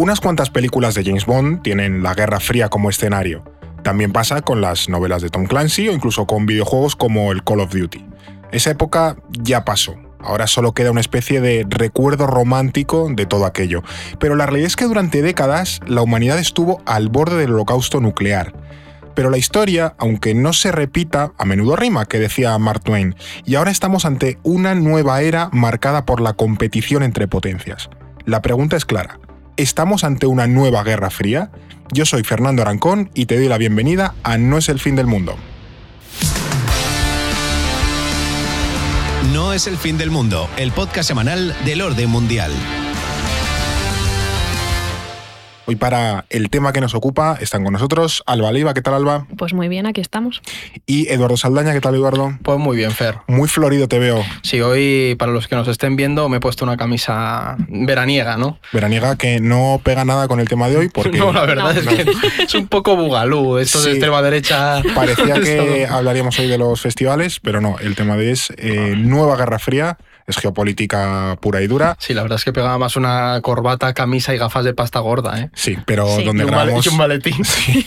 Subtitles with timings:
[0.00, 3.44] Unas cuantas películas de James Bond tienen la Guerra Fría como escenario.
[3.82, 7.60] También pasa con las novelas de Tom Clancy o incluso con videojuegos como el Call
[7.60, 8.06] of Duty.
[8.50, 9.96] Esa época ya pasó.
[10.18, 13.82] Ahora solo queda una especie de recuerdo romántico de todo aquello.
[14.18, 18.54] Pero la realidad es que durante décadas la humanidad estuvo al borde del holocausto nuclear.
[19.14, 23.56] Pero la historia, aunque no se repita, a menudo rima, que decía Mark Twain, y
[23.56, 27.90] ahora estamos ante una nueva era marcada por la competición entre potencias.
[28.24, 29.19] La pregunta es clara.
[29.60, 31.50] ¿Estamos ante una nueva guerra fría?
[31.92, 35.06] Yo soy Fernando Arancón y te doy la bienvenida a No es el fin del
[35.06, 35.36] mundo.
[39.34, 42.50] No es el fin del mundo, el podcast semanal del orden mundial.
[45.70, 49.28] Hoy para el tema que nos ocupa están con nosotros Alba Leiva, ¿qué tal Alba?
[49.38, 50.42] Pues muy bien, aquí estamos.
[50.84, 52.36] Y Eduardo Saldaña, ¿qué tal Eduardo?
[52.42, 53.18] Pues muy bien, Fer.
[53.28, 54.20] Muy florido te veo.
[54.42, 58.58] Sí, hoy, para los que nos estén viendo, me he puesto una camisa veraniega, ¿no?
[58.72, 61.18] Veraniega que no pega nada con el tema de hoy porque...
[61.18, 62.04] No, la verdad es que
[62.42, 63.84] es un poco bugalú, esto Sí.
[63.84, 64.82] de extrema derecha.
[64.92, 68.94] Parecía que hablaríamos hoy de los festivales, pero no, el tema de hoy es eh,
[68.96, 69.98] Nueva Guerra Fría,
[70.30, 71.96] es geopolítica pura y dura.
[71.98, 75.38] Sí, la verdad es que pegaba más una corbata, camisa y gafas de pasta gorda,
[75.40, 75.50] ¿eh?
[75.54, 76.24] Sí, pero Sí.
[76.24, 76.86] donde Y grabamos...
[76.86, 77.34] un maletín.
[77.44, 77.86] Sí,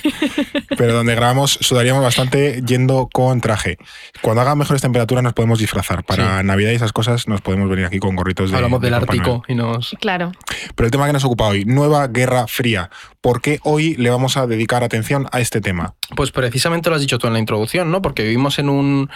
[0.78, 3.78] pero donde grabamos sudaríamos bastante yendo con traje.
[4.22, 6.04] Cuando haga mejores temperaturas nos podemos disfrazar.
[6.04, 6.46] Para Sí.
[6.46, 8.94] Navidad y esas cosas nos podemos venir aquí con gorritos de Hablamos de del.
[8.96, 9.96] Ártico y nos...
[10.00, 10.32] Claro.
[10.76, 12.90] Pero el tema que nos ocupa hoy, Nueva Guerra Fría.
[13.24, 15.96] ¿Por qué hoy le vamos a dedicar atención a este tema?
[16.14, 18.02] Pues precisamente lo has dicho tú en la introducción, ¿no?
[18.02, 19.10] Porque vivimos en un,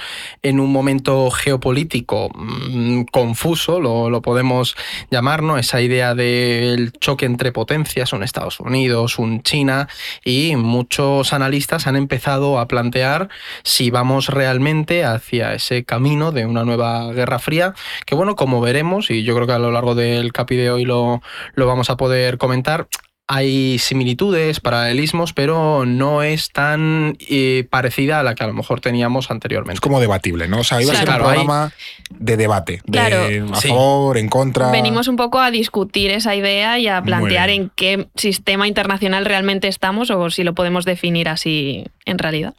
[0.44, 4.78] en un momento geopolítico mm, confuso, lo, lo podemos
[5.12, 5.58] llamar, ¿no?
[5.58, 9.90] Esa idea del choque entre potencias, un Estados Unidos, un China,
[10.24, 13.28] y muchos analistas han empezado a plantear
[13.66, 17.74] si vamos realmente hacia ese camino de una nueva guerra fría,
[18.06, 20.86] que bueno, como veremos, y yo creo que a lo largo del capi de hoy
[20.86, 21.22] lo,
[21.56, 22.88] lo vamos a poder comentar,
[23.30, 28.80] hay similitudes, paralelismos, pero no es tan eh, parecida a la que a lo mejor
[28.80, 29.74] teníamos anteriormente.
[29.76, 30.60] Es como debatible, ¿no?
[30.60, 31.74] O sea, iba a ser claro, un hay- programa
[32.10, 32.82] de debate.
[32.86, 33.54] De Claro.
[33.54, 33.68] a Sí.
[33.68, 34.72] favor, en contra.
[34.72, 39.68] Venimos un poco a discutir esa idea y a plantear en qué sistema internacional realmente
[39.68, 42.54] estamos o si lo podemos definir así en realidad.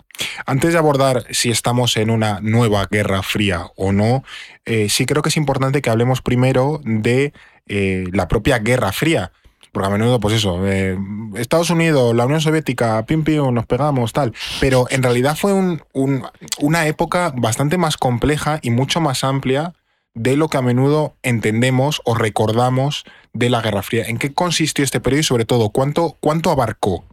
[0.45, 4.23] Antes de abordar si estamos en una nueva guerra fría o no,
[4.67, 7.33] eh, sí creo que es importante que hablemos primero de
[7.69, 9.33] eh, la propia guerra fría.
[9.73, 10.97] Porque a menudo, pues eso, eh,
[11.37, 14.33] Estados Unidos, la Unión Soviética, pim pim, nos pegamos, tal.
[14.61, 16.25] Pero en realidad fue un- un-
[16.61, 19.75] una época bastante más compleja y mucho más amplia
[20.15, 24.05] de lo que a menudo entendemos o recordamos de la Guerra Fría.
[24.07, 27.05] ¿En qué consistió este periodo y sobre todo cuánto, cuánto abarcó?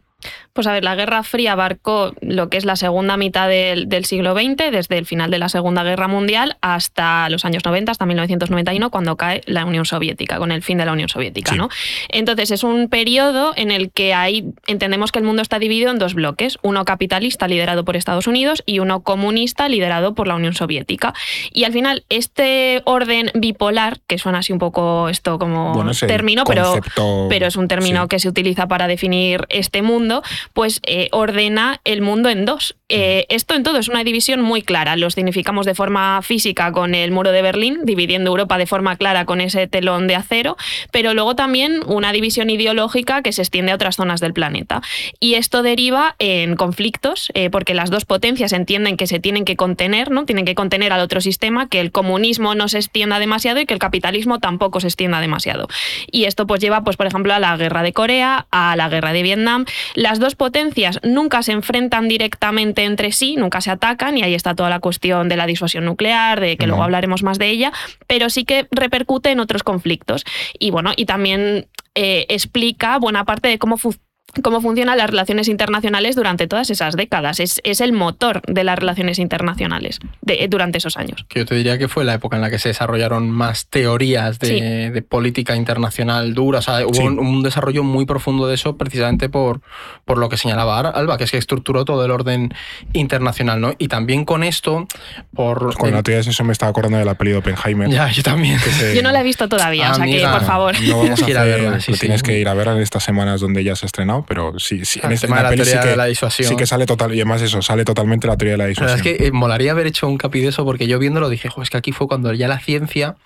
[0.52, 4.06] Pues a ver, la Guerra Fría abarcó lo que es la segunda mitad del, del
[4.06, 8.06] siglo XX, desde el final de la Segunda Guerra Mundial hasta los años 90, hasta
[8.06, 11.52] 1991, cuando cae la Unión Soviética, con el fin de la Unión Soviética.
[11.52, 11.58] Sí.
[11.58, 11.68] ¿no?
[12.08, 15.98] Entonces es un periodo en el que hay, entendemos que el mundo está dividido en
[15.98, 20.54] dos bloques, uno capitalista liderado por Estados Unidos y uno comunista liderado por la Unión
[20.54, 21.12] Soviética.
[21.52, 26.44] Y al final este orden bipolar, que suena así un poco esto como Bueno, término,
[26.44, 26.80] pero
[27.28, 28.08] pero es un término sí.
[28.08, 30.05] que se utiliza para definir este mundo,
[30.52, 32.76] pues eh, ordena el mundo en dos.
[32.88, 34.96] Eh, esto en todo es una división muy clara.
[34.96, 39.24] Lo significamos de forma física con el muro de Berlín, dividiendo Europa de forma clara
[39.24, 40.56] con ese telón de acero,
[40.92, 44.82] pero luego también una división ideológica que se extiende a otras zonas del planeta.
[45.18, 49.56] Y esto deriva en conflictos, eh, porque las dos potencias entienden que se tienen que
[49.56, 50.24] contener, ¿no?
[50.24, 53.74] Tienen que contener al otro sistema, que el comunismo no se extienda demasiado y que
[53.74, 55.66] el capitalismo tampoco se extienda demasiado.
[56.10, 59.12] Y esto pues lleva, pues, por ejemplo, a la guerra de Corea, a la guerra
[59.12, 59.64] de Vietnam.
[59.96, 64.54] Las dos potencias nunca se enfrentan directamente entre sí, nunca se atacan, y ahí está
[64.54, 67.72] toda la cuestión de la disuasión nuclear, de que luego hablaremos más de ella,
[68.06, 70.24] pero sí que repercute en otros conflictos.
[70.58, 73.94] Y bueno, y también eh, explica buena parte de cómo fu-
[74.42, 77.40] cómo funcionan las relaciones internacionales durante todas esas décadas.
[77.40, 81.24] Es, es el motor de las relaciones internacionales de, durante esos años.
[81.28, 84.38] Que yo te diría que fue la época en la que se desarrollaron más teorías
[84.38, 84.60] de, Sí.
[84.92, 86.60] de política internacional dura.
[86.60, 87.02] O sea, hubo Sí.
[87.02, 89.60] un, un desarrollo muy profundo de eso precisamente por,
[90.04, 92.52] por lo que señalaba Alba, que es que estructuró todo el orden
[92.92, 93.72] internacional, ¿no?
[93.78, 94.86] Y también con esto,
[95.34, 95.58] por...
[95.64, 97.88] Pues Con la teoría de eso me estaba acordando de la peli de Oppenheimer.
[97.90, 98.58] Ya, yo también.
[98.58, 100.74] se- Yo no la he visto todavía, o sea que, por favor.
[100.80, 102.78] No vamos Tienes a que ir a verla, sí, tienes que ir a ver en
[102.78, 105.42] estas semanas donde ya se ha estrenado, pero sí, sí en, este- en tema de
[105.42, 106.48] la la sí teoría que, de la disuasión.
[106.48, 108.82] sí que sale total, y además eso, sale totalmente la teoría de la La verdad
[108.94, 109.14] disuasión.
[109.14, 111.62] es que eh, molaría haber hecho un capi de eso porque yo viéndolo dije, "Jo,
[111.62, 113.16] es que aquí fue cuando ya la ciencia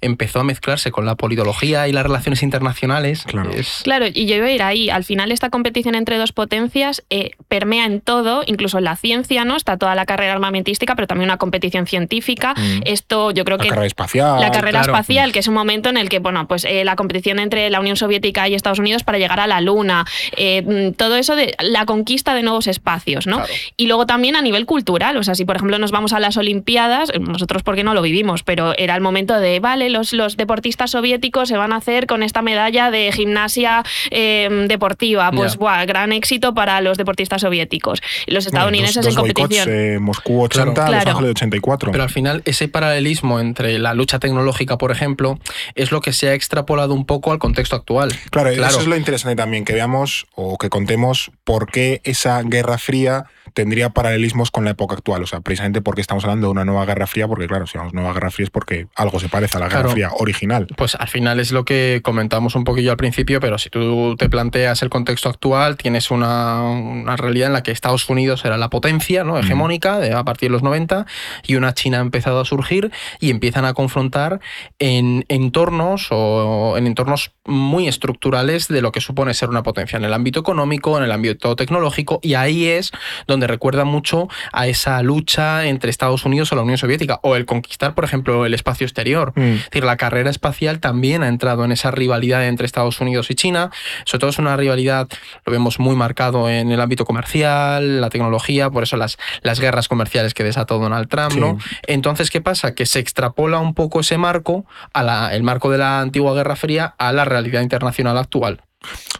[0.00, 3.24] empezó a mezclarse con la politología y las relaciones internacionales.
[3.26, 3.50] Claro.
[3.50, 4.90] Es- Claro, y yo iba a ir ahí.
[4.90, 9.44] Al final, esta competición entre dos potencias eh, permea en todo, incluso en la ciencia,
[9.44, 9.56] ¿no?
[9.56, 12.54] Está toda la carrera armamentística, pero también una competición científica.
[12.56, 12.80] Mm.
[12.84, 13.68] Esto yo creo la que.
[13.68, 14.40] carrera espacial.
[14.40, 14.92] La carrera claro.
[14.92, 17.80] espacial, que es un momento en el que, bueno, pues eh, la competición entre la
[17.80, 20.04] Unión Soviética y Estados Unidos para llegar a la Luna,
[20.36, 23.36] eh, mm, todo eso de la conquista de nuevos espacios, ¿no?
[23.38, 23.52] Claro.
[23.76, 26.36] Y luego también a nivel cultural, o sea, si por ejemplo nos vamos a las
[26.36, 30.90] Olimpiadas, nosotros porque no lo vivimos, pero era el momento de, vale, los, los deportistas
[30.90, 35.58] soviéticos se van a hacer con esta medalla de gimnasia eh, deportiva, pues Ya.
[35.58, 38.00] buah, gran éxito para los deportistas soviéticos.
[38.26, 39.68] Y los Bueno, estadounidenses dos- dos en boicots, competición.
[39.74, 40.92] eh, Moscú 80, Claro.
[40.92, 41.10] Los Claro.
[41.18, 41.92] Ángeles 84.
[41.92, 45.38] Pero al final ese paralelismo entre la lucha tecnológica, por ejemplo,
[45.74, 48.10] es lo que se ha extrapolado un poco al contexto actual.
[48.30, 48.70] Claro, Claro.
[48.70, 53.26] eso es lo interesante también, que veamos o que contemos por qué esa Guerra Fría
[53.56, 55.22] tendría paralelismos con la época actual.
[55.22, 57.92] O sea, precisamente porque estamos hablando de una nueva Guerra Fría, porque claro, si hablamos
[57.94, 59.90] de nueva Guerra Fría es porque algo se parece a la Guerra Claro.
[59.92, 60.66] Fría original.
[60.76, 64.28] Pues al final es lo que comentamos un poquillo al principio, pero si tú te
[64.28, 68.68] planteas el contexto actual, tienes una, una realidad en la que Estados Unidos era la
[68.68, 69.38] potencia ¿no?
[69.38, 71.06] hegemónica de- a partir de los 90
[71.46, 74.40] y una China ha empezado a surgir y empiezan a confrontar
[74.78, 80.04] en entornos o en entornos muy estructurales de lo que supone ser una potencia en
[80.04, 82.92] el ámbito económico, en el ámbito tecnológico y ahí es
[83.26, 87.46] donde recuerda mucho a esa lucha entre Estados Unidos o la Unión Soviética o el
[87.46, 89.32] conquistar, por ejemplo, el espacio exterior.
[89.36, 89.40] Mm.
[89.40, 93.34] Es decir, la carrera espacial también ha entrado en esa rivalidad entre Estados Unidos y
[93.34, 93.70] China.
[94.04, 95.08] Sobre todo es una rivalidad,
[95.44, 99.88] lo vemos muy marcado en el ámbito comercial, la tecnología, por eso las, las guerras
[99.88, 101.32] comerciales que desató Donald Trump.
[101.32, 101.40] Sí.
[101.40, 101.58] ¿no?
[101.86, 102.74] Entonces, ¿qué pasa?
[102.74, 106.56] Que se extrapola un poco ese marco, a la- el marco de la antigua Guerra
[106.56, 108.62] Fría, a la realidad internacional actual.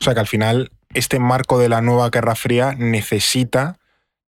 [0.00, 3.76] O sea que al final este marco de la nueva Guerra Fría necesita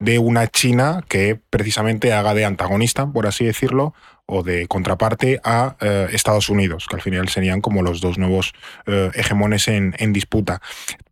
[0.06, 3.94] de una China que precisamente haga de antagonista, por así decirlo,
[4.28, 8.54] o de contraparte a eh, Estados Unidos, que al final serían como los dos nuevos
[8.86, 10.62] eh, hegemones en, en disputa.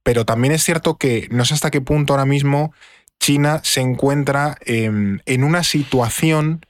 [0.03, 2.73] Pero también es cierto que no sé hasta qué punto ahora mismo
[3.19, 6.65] China se encuentra en una situación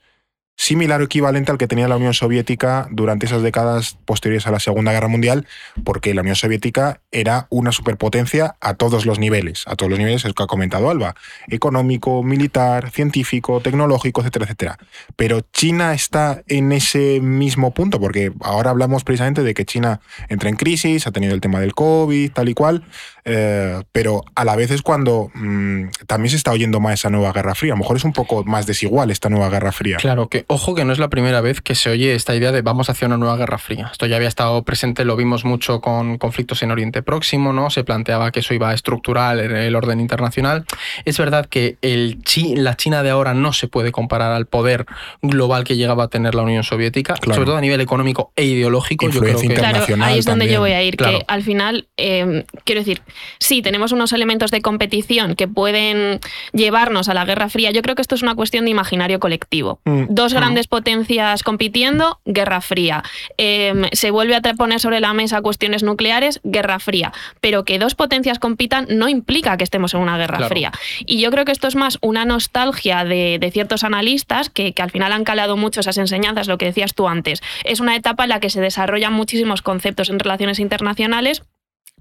[0.56, 4.60] similar o equivalente al que tenía la Unión Soviética durante esas décadas posteriores a la
[4.60, 5.46] Segunda Guerra Mundial,
[5.84, 10.22] porque la Unión Soviética era una superpotencia a todos los niveles, a todos los niveles,
[10.22, 11.14] es lo que ha comentado Alba,
[11.48, 14.78] económico, militar, científico, tecnológico, etcétera, etcétera.
[15.16, 20.48] Pero China está en ese mismo punto, porque ahora hablamos precisamente de que China entra
[20.48, 22.84] en crisis, ha tenido el tema del COVID, tal y cual,
[23.24, 27.32] eh, pero a la vez es cuando mm, también se está oyendo más esa nueva
[27.32, 27.72] Guerra Fría.
[27.72, 29.96] A lo mejor es un poco más desigual esta nueva Guerra Fría.
[29.96, 32.62] Claro, que ojo que no es la primera vez que se oye esta idea de
[32.62, 33.88] vamos hacia una nueva guerra fría.
[33.92, 37.70] Esto ya había estado presente, lo vimos mucho con conflictos en Oriente Próximo, ¿no?
[37.70, 40.64] Se planteaba que eso iba a estructurar el, orden internacional.
[41.04, 44.86] Es verdad que el Chi- la China de ahora no se puede comparar al poder
[45.22, 47.34] global que llegaba a tener la Unión Soviética, Claro.
[47.36, 49.06] sobre todo a nivel económico e ideológico.
[49.08, 49.54] Yo creo Influencia que
[49.94, 50.52] Claro, ahí es donde también.
[50.54, 51.18] yo voy a ir, Claro.
[51.18, 53.02] que al final, eh, quiero decir,
[53.38, 56.20] sí, tenemos unos elementos de competición que pueden
[56.52, 57.70] llevarnos a la Guerra Fría.
[57.70, 59.80] Yo creo que esto es una cuestión de imaginario colectivo.
[59.84, 60.04] Mm.
[60.08, 63.02] Dos grandes potencias compitiendo, Guerra Fría.
[63.38, 67.12] Eh, se vuelve a poner sobre la mesa cuestiones nucleares, Guerra Fría.
[67.40, 70.48] Pero que dos potencias compitan no implica que estemos en una Guerra Claro.
[70.48, 70.72] Fría.
[71.06, 74.82] Y yo creo que esto es más una nostalgia de, de ciertos analistas que, que
[74.82, 77.42] al final han calado mucho esas enseñanzas, lo que decías tú antes.
[77.64, 81.42] Es una etapa en la que se desarrollan muchísimos conceptos en relaciones internacionales.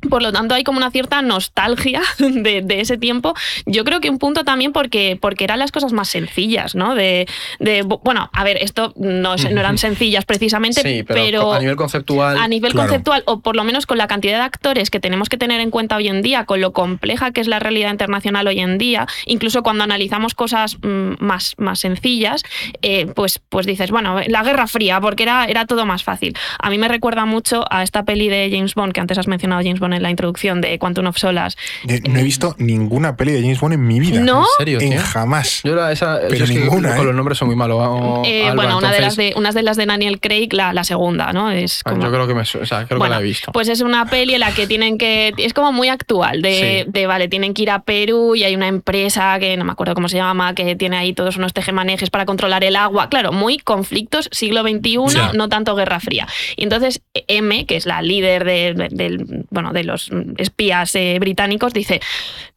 [0.10, 3.34] Por lo tanto, hay como una cierta nostalgia de, de ese tiempo.
[3.66, 6.96] Yo creo que un punto también porque, porque eran las cosas más sencillas, ¿no?
[6.96, 7.28] De,
[7.60, 11.76] de- bueno, a ver, esto no, no eran sencillas precisamente, sí, pero, pero a nivel
[11.76, 12.38] conceptual.
[12.38, 12.88] a nivel Claro.
[12.90, 15.70] conceptual, o por lo menos con la cantidad de actores que tenemos que tener en
[15.70, 19.06] cuenta hoy en día, con lo compleja que es la realidad internacional hoy en día,
[19.26, 22.44] incluso cuando analizamos cosas mm, más, más sencillas,
[22.82, 26.36] eh, pues, pues dices, bueno, la Guerra Fría, porque era, era todo más fácil.
[26.60, 29.62] A mí me recuerda mucho a esta peli de James Bond, que antes has mencionado
[29.62, 31.58] James Bond en la introducción de Quantum of Solas.
[31.88, 34.20] Eh, No he visto ninguna peli de James Bond en mi vida.
[34.22, 34.42] ¿No?
[34.42, 35.62] ¿En serio, En jamás.
[35.64, 37.06] Yo la- esa, Pero yo es que ninguna, con ¿eh?
[37.06, 37.78] los nombres son muy malos.
[37.80, 40.74] o- Eh, Alba, bueno, una de, las de, unas de las de Daniel Craig, la,
[40.74, 41.52] la segunda, ¿no?
[41.52, 42.04] Es ah, como...
[42.04, 43.52] Yo creo que me o sea, creo Bueno, que la he visto.
[43.52, 45.34] Pues es una peli en la que tienen que.
[45.38, 46.92] Es como muy actual, de, Sí.
[46.92, 49.94] de, vale, tienen que ir a Perú y hay una empresa que no me acuerdo
[49.96, 53.10] cómo se llama, que tiene ahí todos unos tejemanejes para controlar el agua.
[53.10, 54.98] Claro, muy conflictos, siglo XXI,
[55.36, 56.28] no tanto Guerra Fría.
[56.56, 61.18] Y entonces M, que es la líder de, de- del- bueno, de los espías eh,
[61.20, 62.00] británicos, dice: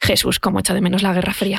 [0.00, 1.58] Jesús, cómo echa de menos la Guerra Fría.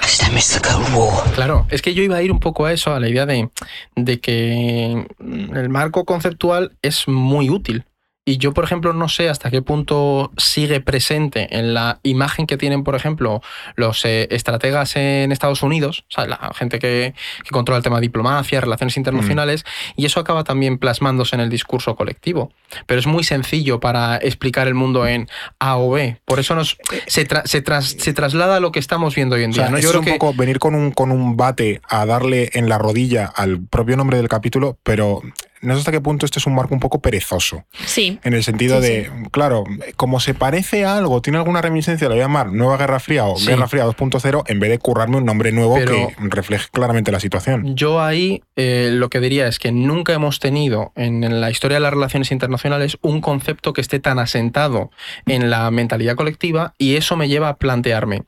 [1.35, 3.49] Claro, es que yo iba a ir un poco a eso, a la idea de,
[3.95, 7.83] de que el marco conceptual es muy útil.
[8.29, 12.57] Y yo, por ejemplo, no sé hasta qué punto sigue presente en la imagen que
[12.57, 13.41] tienen, por ejemplo,
[13.77, 17.13] los eh, estrategas en Estados Unidos, o sea, la gente que,
[17.45, 19.63] que controla el tema de diplomacia, relaciones internacionales,
[19.95, 22.51] y eso acaba también plasmándose en el discurso colectivo.
[22.85, 25.29] Pero es muy sencillo para explicar el mundo en
[25.59, 26.19] A o B.
[26.25, 29.43] Por eso nos, se, tra- se, tras- se traslada a lo que estamos viendo hoy
[29.43, 29.63] en O día.
[29.63, 29.79] sea, ¿no?
[29.79, 32.77] Yo creo un que poco venir con un, con un bate a darle en la
[32.77, 35.21] rodilla al propio nombre del capítulo, pero
[35.61, 37.65] no sé hasta qué punto este es un marco un poco perezoso.
[37.85, 38.19] Sí.
[38.23, 39.63] En el sentido Sí, de, claro,
[39.95, 43.25] como se parece a algo, tiene alguna reminiscencia, lo voy a llamar Nueva Guerra Fría
[43.25, 43.47] o Sí.
[43.47, 47.19] Guerra Fría 2.0, en vez de currarme un nombre nuevo Pero- que refleje claramente la
[47.19, 47.75] situación.
[47.75, 51.75] Yo ahí eh, lo que diría es que nunca hemos tenido en, en la historia
[51.75, 54.91] de las relaciones internacionales un concepto que esté tan asentado
[55.25, 58.23] en la mentalidad colectiva y eso me lleva a plantearme,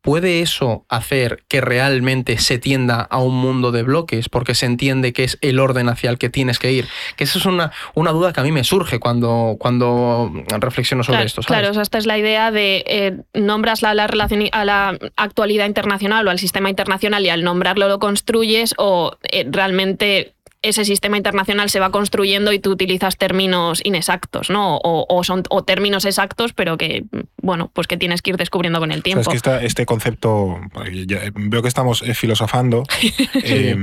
[0.00, 5.12] ¿puede eso hacer que realmente se tienda a un mundo de bloques porque se entiende
[5.12, 6.88] que es el orden hacia el que tienes que ir?
[7.16, 11.16] Que esa es una, una duda que a mí me surge cuando, cuando reflexiono sobre
[11.16, 11.42] claro, esto.
[11.42, 11.60] ¿sabes?
[11.60, 14.98] Claro, o sea, esta es la idea de eh, nombras la, la relación a la
[15.16, 20.33] actualidad internacional o al sistema internacional y al nombrarlo lo construyes o eh, realmente
[20.64, 24.76] ese sistema internacional se va construyendo y tú utilizas términos inexactos, ¿no?
[24.78, 27.04] O, o son o términos exactos, pero que
[27.42, 29.20] bueno, pues que tienes que ir descubriendo con el O sea, tiempo.
[29.22, 30.58] es que esta- este concepto,
[31.06, 32.84] ya veo que estamos eh, filosofando,
[33.42, 33.76] eh,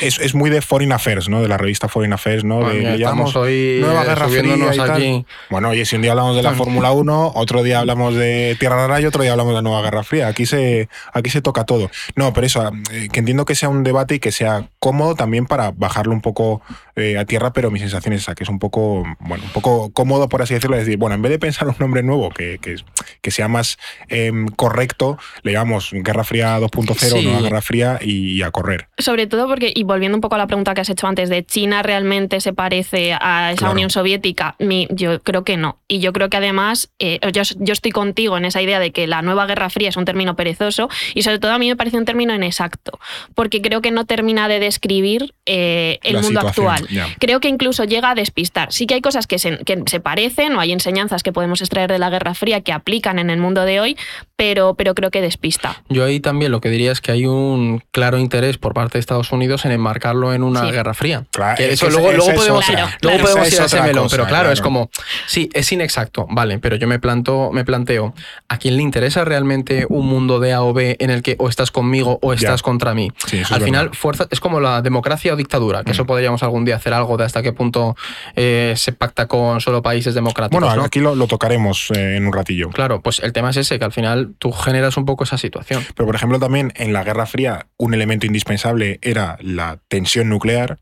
[0.00, 1.40] es, es muy de Foreign Affairs, ¿no?
[1.40, 2.68] De la revista Foreign Affairs, ¿no?
[2.68, 4.90] De, llamamos estamos hoy Nueva eh, Guerra Fría y tal.
[4.90, 5.26] aquí.
[5.50, 8.76] Bueno, oye, si un día hablamos de la Fórmula 1, otro día hablamos de Tierra
[8.76, 10.28] Rara y otro día hablamos de la Nueva Guerra Fría.
[10.28, 11.90] Aquí se, aquí se toca todo.
[12.16, 15.46] No, pero eso, eh, que entiendo que sea un debate y que sea cómodo también
[15.46, 16.60] para bajarlo un poco
[16.96, 19.90] eh, a tierra, pero mi sensación es esa, que es un poco, bueno, un poco
[19.92, 22.58] cómodo, por así decirlo, es decir, bueno, en vez de pensar un nombre nuevo que,
[22.60, 22.76] que,
[23.20, 27.22] que sea más em, correcto, le llamamos Guerra Fría 2.0, Sí.
[27.26, 28.88] Nueva Guerra Fría y, y a correr.
[28.98, 31.44] Sobre todo porque, y volviendo un poco a la pregunta que has hecho antes, de
[31.44, 33.72] China realmente se parece a esa Claro.
[33.74, 35.78] Unión Soviética, Mi- yo creo que no.
[35.88, 39.06] Y yo creo que además, eh, yo, yo estoy contigo en esa idea de que
[39.06, 41.98] la nueva Guerra Fría es un término perezoso y sobre todo a mí me parece
[41.98, 42.98] un término inexacto,
[43.34, 46.85] porque creo que no termina de describir eh, el La mundo actual.
[47.18, 48.72] Creo que incluso llega a despistar.
[48.72, 51.90] Sí que hay cosas que se, que se parecen o hay enseñanzas que podemos extraer
[51.90, 53.96] de la Guerra Fría que aplican en el mundo de hoy,
[54.36, 55.82] pero, pero creo que despista.
[55.88, 59.00] Yo ahí también lo que diría es que hay un claro interés por parte de
[59.00, 60.70] Estados Unidos en enmarcarlo en una Sí.
[60.72, 61.24] guerra fría.
[61.32, 63.22] Claro, Que es eso que luego, esa- luego es podemos, luego Claro.
[63.22, 64.52] podemos ir a es ese melón, cosa, pero claro, claro.
[64.52, 64.90] es como,
[65.26, 68.14] sí, es inexacto, vale, pero yo me, planto, me planteo,
[68.48, 71.48] ¿a quién le interesa realmente un mundo de A o B en el que o
[71.48, 73.10] estás conmigo o estás contra mí?
[73.26, 75.94] Sí, es Al final, fuerza es como la democracia o dictadura, que Mm.
[75.94, 77.96] eso podríamos algún día hacer algo de hasta qué punto
[78.34, 80.60] eh, se pacta con solo países democráticos.
[80.60, 80.84] Bueno, ¿no?
[80.84, 82.70] aquí lo, lo tocaremos eh, en un ratillo.
[82.70, 85.82] Claro, pues el tema es ese, que al final tú generas un poco esa situación.
[85.94, 90.78] Pero, por ejemplo, también en la Guerra Fría un elemento indispensable era la tensión nuclear.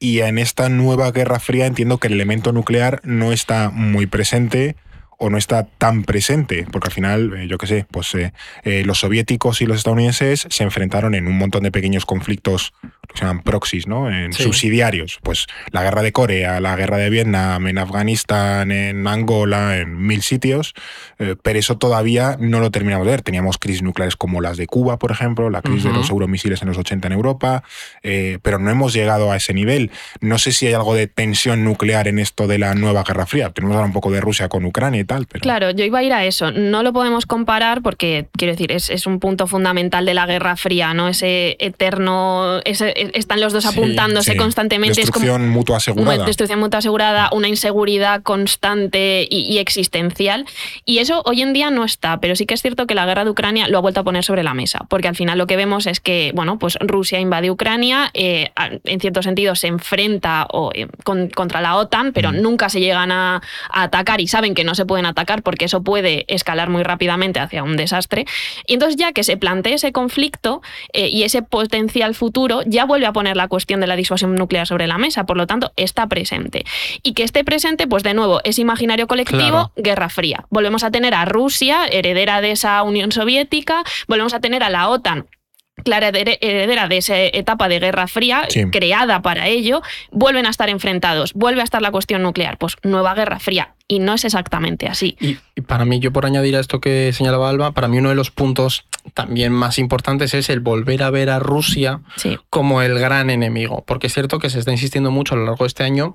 [0.00, 4.76] Y en esta nueva Guerra Fría entiendo que el elemento nuclear no está muy presente
[5.20, 8.32] o no está tan presente, porque al final, eh, yo qué sé, pues eh,
[8.62, 12.72] eh, los soviéticos y los estadounidenses se enfrentaron en un montón de pequeños conflictos
[13.08, 14.08] que se llaman proxies, ¿no?
[14.12, 14.44] En Sí.
[14.44, 15.18] subsidiarios.
[15.22, 20.22] Pues la guerra de Corea, la guerra de Vietnam, en Afganistán, en Angola, en mil
[20.22, 20.74] sitios,
[21.42, 23.22] pero eso todavía no lo terminamos de ver.
[23.22, 26.68] Teníamos crisis nucleares como las de Cuba, por ejemplo, la crisis de los euromisiles en
[26.68, 27.64] los 80 en Europa,
[28.02, 29.90] pero no hemos llegado a ese nivel.
[30.20, 33.50] No sé si hay algo de tensión nuclear en esto de la nueva Guerra Fría.
[33.50, 35.42] Tenemos ahora un poco de Rusia con Ucrania tal, pero...
[35.42, 36.52] Claro, yo iba a ir a eso.
[36.52, 40.54] No lo podemos comparar porque, quiero decir, es, es un punto fundamental de la Guerra
[40.54, 41.08] Fría, ¿no?
[41.08, 42.60] Ese eterno.
[42.64, 45.00] ese- están los dos apuntándose Sí, constantemente.
[45.00, 46.24] Es como Destrucción mutua una asegurada.
[46.26, 50.44] destrucción mutua asegurada, una inseguridad constante y, y existencial.
[50.84, 53.24] Y eso hoy en día no está, pero sí que es cierto que la guerra
[53.24, 55.56] de Ucrania lo ha vuelto a poner sobre la mesa, porque al final lo que
[55.56, 58.50] vemos es que, bueno, pues Rusia invade Ucrania, eh,
[58.84, 62.42] en cierto sentido se enfrenta o, eh, con- contra la OTAN, pero Mm.
[62.42, 65.82] nunca se llegan a, a atacar y saben que no se pueden atacar porque eso
[65.82, 68.26] puede escalar muy rápidamente hacia un desastre.
[68.66, 70.62] Y entonces ya que se plantee ese conflicto
[70.92, 74.66] eh, y ese potencial futuro, ya vuelve a poner la cuestión de la disuasión nuclear
[74.66, 76.64] sobre la mesa, por lo tanto, está presente.
[77.02, 79.72] Y que esté presente, pues de nuevo, es imaginario colectivo, Claro.
[79.76, 80.44] Guerra Fría.
[80.50, 84.88] Volvemos a tener a Rusia, heredera de esa Unión Soviética, volvemos a tener a la
[84.88, 85.26] OTAN
[85.84, 88.64] clara here- heredera de esa etapa de Guerra Fría, Sí.
[88.68, 93.14] creada para ello, vuelven a estar enfrentados, vuelve a estar la cuestión nuclear, pues nueva
[93.14, 93.74] Guerra Fría.
[93.88, 95.16] Y no es exactamente así.
[95.58, 98.14] Y para mí, yo por añadir a esto que señalaba Alba, para mí uno de
[98.14, 98.84] los puntos
[99.14, 102.38] también más importantes es el volver a ver a Rusia Sí.
[102.48, 103.82] como el gran enemigo.
[103.86, 106.14] Porque es cierto que se está insistiendo mucho a lo largo de este año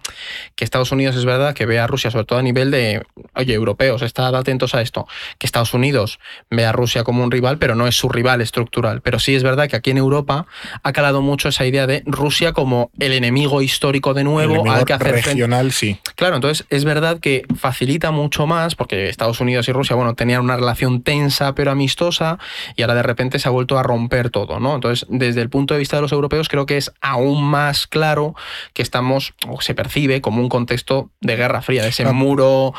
[0.56, 3.02] que Estados Unidos es verdad que ve a Rusia, sobre todo a nivel de,
[3.36, 5.08] oye, europeos, estad atentos a esto,
[5.40, 6.20] que Estados Unidos
[6.50, 9.02] ve a Rusia como un rival, pero no es su rival estructural.
[9.02, 10.46] Pero sí es verdad que aquí en Europa
[10.84, 14.72] ha calado mucho esa idea de Rusia como el enemigo histórico de El nuevo enemigo
[14.72, 15.30] al que hacer frente.
[15.32, 15.98] regional, sí.
[16.16, 20.42] Claro, entonces es verdad que facilita mucho más, porque Estados Unidos y Rusia, bueno, tenían
[20.42, 22.40] una relación tensa pero amistosa,
[22.76, 24.76] y ahora de repente se ha vuelto a romper todo, ¿no?
[24.76, 28.36] Entonces, desde el punto de vista de los europeos, creo que es aún más claro
[28.74, 32.12] que estamos, o se percibe como un contexto de guerra fría, de ese Ah.
[32.14, 32.74] muro.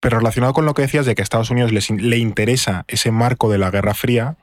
[0.00, 3.10] Pero relacionado con lo que decías de que a Estados Unidos les le interesa ese
[3.10, 4.36] marco de la Guerra Fría.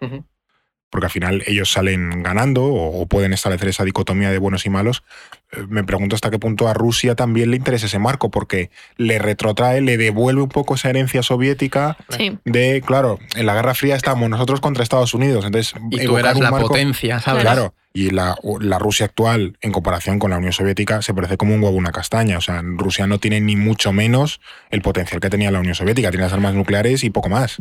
[0.89, 4.69] Porque al final ellos salen ganando o, o pueden establecer esa dicotomía de buenos y
[4.69, 5.03] malos,
[5.51, 9.19] eh, me pregunto hasta qué punto a Rusia también le interesa ese marco, porque le
[9.19, 12.37] retrotrae, le devuelve un poco esa herencia soviética Sí.
[12.45, 16.35] de, claro, en la Guerra Fría estamos nosotros contra Estados Unidos, entonces Y tú eras
[16.37, 17.43] un la marco- potencia, ¿sabes?
[17.43, 17.73] Claro,
[18.05, 21.63] y la, la Rusia actual, en comparación con la Unión Soviética, se parece como un
[21.63, 22.37] huevo una castaña.
[22.37, 24.39] O sea, Rusia no tiene ni mucho menos
[24.69, 26.09] el potencial que tenía la Unión Soviética.
[26.11, 27.57] Tiene las armas nucleares y poco más.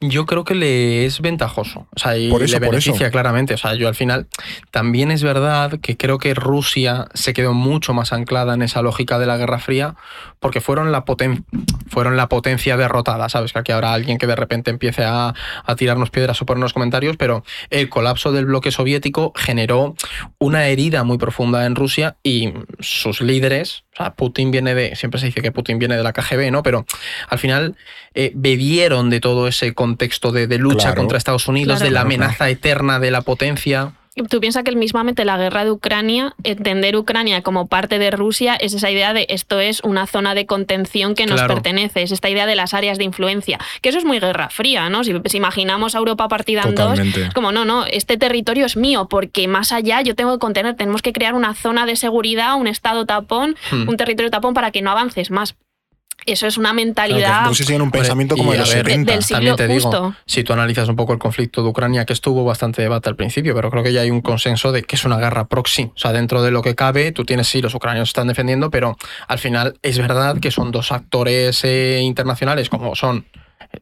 [0.00, 1.86] Yo creo que le es ventajoso.
[1.94, 3.12] O sea, y Por eso, le por beneficia eso.
[3.12, 3.54] claramente.
[3.54, 4.26] O sea, yo al final
[4.70, 9.18] también es verdad que creo que Rusia se quedó mucho más anclada en esa lógica
[9.18, 9.96] de la Guerra Fría
[10.40, 11.44] porque fueron la, poten-
[11.88, 13.28] fueron la potencia derrotada.
[13.28, 15.34] Sabes que aquí habrá alguien que de repente empiece a,
[15.64, 19.57] a tirarnos piedras o ponernos comentarios, pero el colapso del bloque soviético generó
[20.38, 25.18] una herida muy profunda en Rusia y sus líderes, o sea, Putin viene de, siempre
[25.20, 26.62] se dice que Putin viene de la KGB, ¿no?
[26.62, 26.86] Pero
[27.28, 27.76] al final
[28.14, 31.00] eh, bebieron de todo ese contexto de, de lucha Claro.
[31.02, 31.84] contra Estados Unidos, Claro.
[31.88, 33.92] de la amenaza eterna de la potencia.
[34.28, 38.74] Tú piensas que mismamente la guerra de Ucrania, entender Ucrania como parte de Rusia, es
[38.74, 41.54] esa idea de esto es una zona de contención que nos Claro.
[41.54, 44.88] pertenece, es esta idea de las áreas de influencia, que eso es muy guerra fría,
[44.88, 45.04] ¿no?
[45.04, 48.76] Si, si imaginamos a Europa partida en dos, es como, no, no, este territorio es
[48.76, 52.56] mío, porque más allá yo tengo que contener, tenemos que crear una zona de seguridad,
[52.56, 53.88] un estado tapón, Hmm.
[53.88, 55.54] un territorio tapón para que no avances más.
[56.26, 59.12] Eso es una Claro, mentalidad que Rusia tiene un pensamiento como de los ver, 70.
[59.12, 60.14] del siglo También te digo, justo.
[60.26, 63.54] si tú analizas un poco el conflicto de Ucrania, que estuvo bastante debate al principio,
[63.54, 65.84] pero creo que ya hay un consenso de que es una guerra proxy.
[65.84, 68.96] O sea, dentro de lo que cabe, tú tienes, sí, los ucranianos están defendiendo, pero
[69.26, 73.26] al final es verdad que son dos actores eh, internacionales como son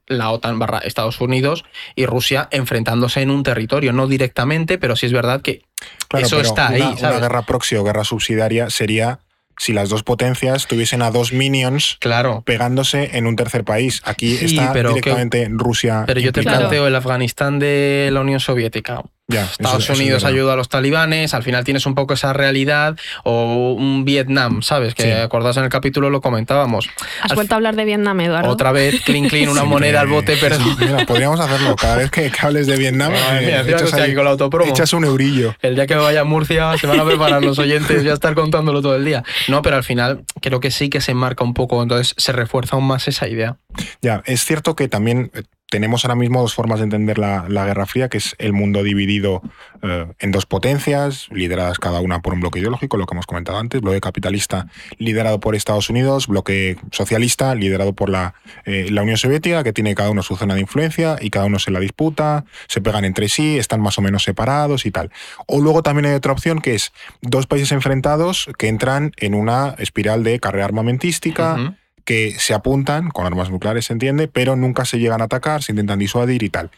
[0.07, 5.07] la OTAN barra Estados Unidos y Rusia enfrentándose en un territorio, no directamente, pero sí
[5.07, 5.62] es verdad que
[6.09, 7.20] Claro, eso está ahí, una, una ¿sabes?
[7.20, 9.20] guerra proxy o guerra subsidiaria sería
[9.59, 12.42] si las dos potencias tuviesen a dos minions Claro.
[12.45, 14.03] pegándose en un tercer país.
[14.05, 16.05] Aquí Sí, está pero que- directamente Rusia.
[16.07, 19.03] Pero yo te planteo el Afganistán de la Unión Soviética.
[19.28, 20.36] Ya, eso- Estados eso es Unidos verdad.
[20.38, 24.94] ayuda a los talibanes, al final tienes un poco esa realidad, o un Vietnam, ¿sabes?
[24.94, 25.10] Que Sí.
[25.10, 26.88] acordás en el capítulo lo comentábamos.
[27.22, 28.48] Has Al vuelto a hablar de Vietnam, Eduardo.
[28.50, 30.56] Otra vez, clean, clean, una moneda al bote, pero.
[30.78, 31.74] Mira, podríamos hacerlo.
[31.74, 34.36] Cada vez que, que hables de Vietnam, eh, echas, ahí- con la
[34.66, 35.56] echas un eurillo.
[35.60, 38.14] El día que me vaya a Murcia se van a preparar los oyentes, voy a
[38.14, 39.24] estar contándolo todo el día.
[39.48, 42.76] No, pero al final creo que sí que se enmarca un poco, entonces se refuerza
[42.76, 43.56] aún más esa idea.
[44.02, 47.87] Ya, es cierto que también eh, tenemos ahora mismo dos formas de entender la, Guerra
[47.87, 49.42] Fría, que es el mundo dividido
[49.83, 53.59] eh, en dos potencias, lideradas cada una por un bloque ideológico, lo que hemos comentado
[53.59, 59.16] antes, bloque capitalista liderado por Estados Unidos, bloque socialista liderado por la, eh, la Unión
[59.16, 62.44] Soviética, que tiene cada uno su zona de influencia y cada uno se la disputa,
[62.68, 65.11] se pegan entre sí, están más o menos separados y tal.
[65.46, 69.74] O luego también hay otra opción que es dos países enfrentados que entran en una
[69.79, 71.76] espiral de carrera armamentística.
[72.07, 75.73] Que se apuntan con armas nucleares, se entiende, pero nunca se llegan a atacar, se
[75.73, 76.71] intentan disuadir y tal.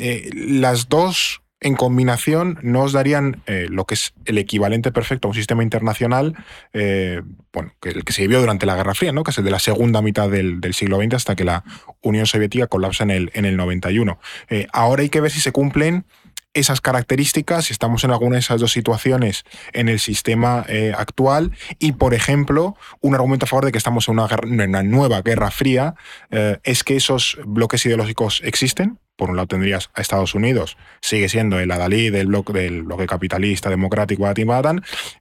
[0.00, 5.30] Eh, las dos en combinación nos darían eh, lo que es el equivalente perfecto a
[5.30, 6.36] un sistema internacional,
[6.74, 7.22] eh,
[7.52, 9.24] bueno, que el que se vivió durante la Guerra Fría, ¿no?
[9.24, 11.64] que es el de la segunda mitad del, siglo XX hasta que la
[12.02, 14.18] Unión Soviética colapsa en el, en el 91.
[14.50, 16.04] Eh, ahora hay que ver si se cumplen
[16.56, 21.52] esas características, si estamos en alguna de esas dos situaciones en el sistema eh, actual
[21.78, 25.94] y, por ejemplo, un argumento a favor de que estamos en una, nueva guerra fría
[26.30, 28.98] eh, es que esos bloques ideológicos existen.
[29.16, 33.70] Por un lado tendrías a Estados Unidos, sigue siendo el adalid del bloque, del capitalista,
[33.70, 34.26] democrático,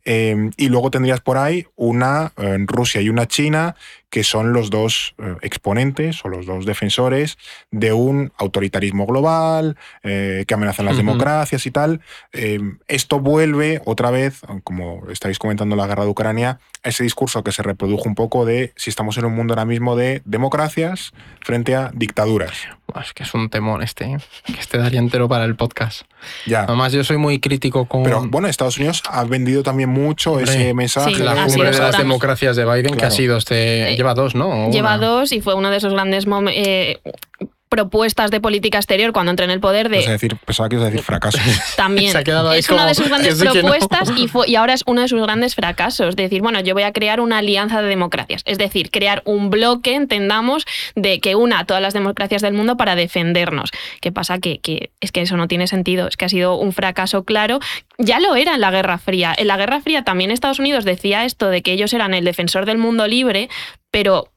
[0.03, 2.33] eh, y luego tendrías por ahí una
[2.67, 3.75] Rusia y una China
[4.09, 7.37] que son los dos eh, exponentes o los dos defensores
[7.71, 12.01] de un autoritarismo global eh, que amenazan las democracias y tal.
[12.33, 17.43] Eh, esto vuelve otra vez, como estáis comentando la guerra de Ucrania, a ese discurso
[17.43, 21.13] que se reprodujo un poco de si estamos en un mundo ahora mismo de democracias
[21.41, 22.53] frente a dictaduras.
[23.01, 24.17] Es que es un temón este, ¿eh?
[24.45, 26.03] que este daría entero para el podcast.
[26.45, 26.63] Ya.
[26.63, 30.73] Además, yo soy muy crítico con Pero bueno, Estados Unidos ha vendido también mucho ese
[30.73, 31.15] mensaje.
[31.15, 33.95] Sí, la cumbre de las democracias de Biden, que ha sido este.
[33.95, 34.69] Lleva dos, ¿no?
[34.71, 35.05] Lleva una.
[35.05, 36.99] dos y fue uno de esos grandes mom- eh,
[37.69, 40.87] propuestas de política exterior cuando entré en el poder de Es decir, pensaba que ibas
[40.87, 41.41] a decir fracasos.
[41.75, 43.51] también Se ha quedado ahí es una de sus grandes no.
[43.51, 46.15] propuestas y, fue- y ahora es uno de sus grandes fracasos.
[46.15, 48.43] Decir, bueno, yo voy a crear una alianza de democracias.
[48.45, 52.77] Es decir, crear un bloque, entendamos, de que una a todas las democracias del mundo
[52.77, 53.71] para defendernos.
[53.99, 54.39] ¿Qué pasa?
[54.39, 56.07] Que, que es que eso no tiene sentido.
[56.07, 57.59] Es que ha sido un fracaso claro.
[57.97, 59.33] Ya lo era en la Guerra Fría.
[59.35, 62.65] En la Guerra Fría también Estados Unidos decía esto de que ellos eran el defensor
[62.65, 63.49] del mundo libre,
[63.91, 64.27] pero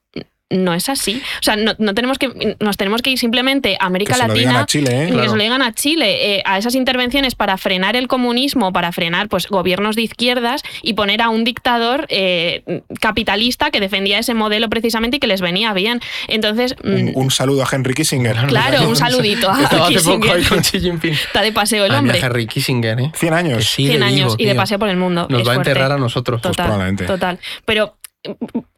[0.49, 1.21] no es así.
[1.39, 4.27] O sea, no, no tenemos que, nos tenemos que ir simplemente a América Que se
[4.27, 4.49] lo Latina.
[4.49, 5.03] digan a Chile, ¿eh?
[5.03, 5.29] y que Claro.
[5.31, 9.29] se lo digan a Chile, eh, a esas intervenciones para frenar el comunismo, para frenar
[9.29, 14.69] pues, gobiernos de izquierdas y poner a un dictador eh, capitalista que defendía ese modelo
[14.69, 15.99] precisamente y que les venía bien.
[16.27, 18.35] Entonces, Un, mm, un saludo a Henry Kissinger.
[18.47, 20.49] claro, un saludito a Estaba hace poco ahí Kissinger.
[20.49, 21.13] con Xi Jinping.
[21.27, 22.19] Está de paseo el hombre.
[22.19, 23.11] Henry Kissinger, ¿eh?
[23.13, 23.65] 100 Que años.
[23.65, 25.27] sigue 100 años vivo, y de paseo por el mundo.
[25.29, 26.41] Nos Es va a enterrar a nosotros.
[26.41, 27.05] Pues Total, probablemente.
[27.05, 27.39] total.
[27.65, 27.97] Pero,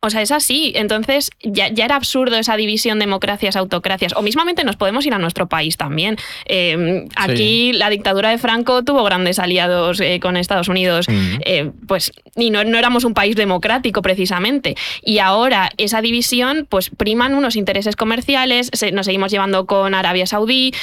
[0.02, 0.72] o sea, es así.
[0.76, 4.14] Entonces, ya, ya era absurdo esa división democracias, autocracias.
[4.16, 6.18] O mismamente nos podemos ir a nuestro país también.
[6.46, 11.08] Eh, aquí la dictadura de Franco tuvo grandes aliados eh, con Estados Unidos.
[11.46, 14.76] Eh, pues, y no, no éramos un país democrático precisamente.
[15.04, 20.28] Y ahora esa división, pues priman unos intereses comerciales, se- nos seguimos llevando con Arabia
[20.28, 20.74] Saudí,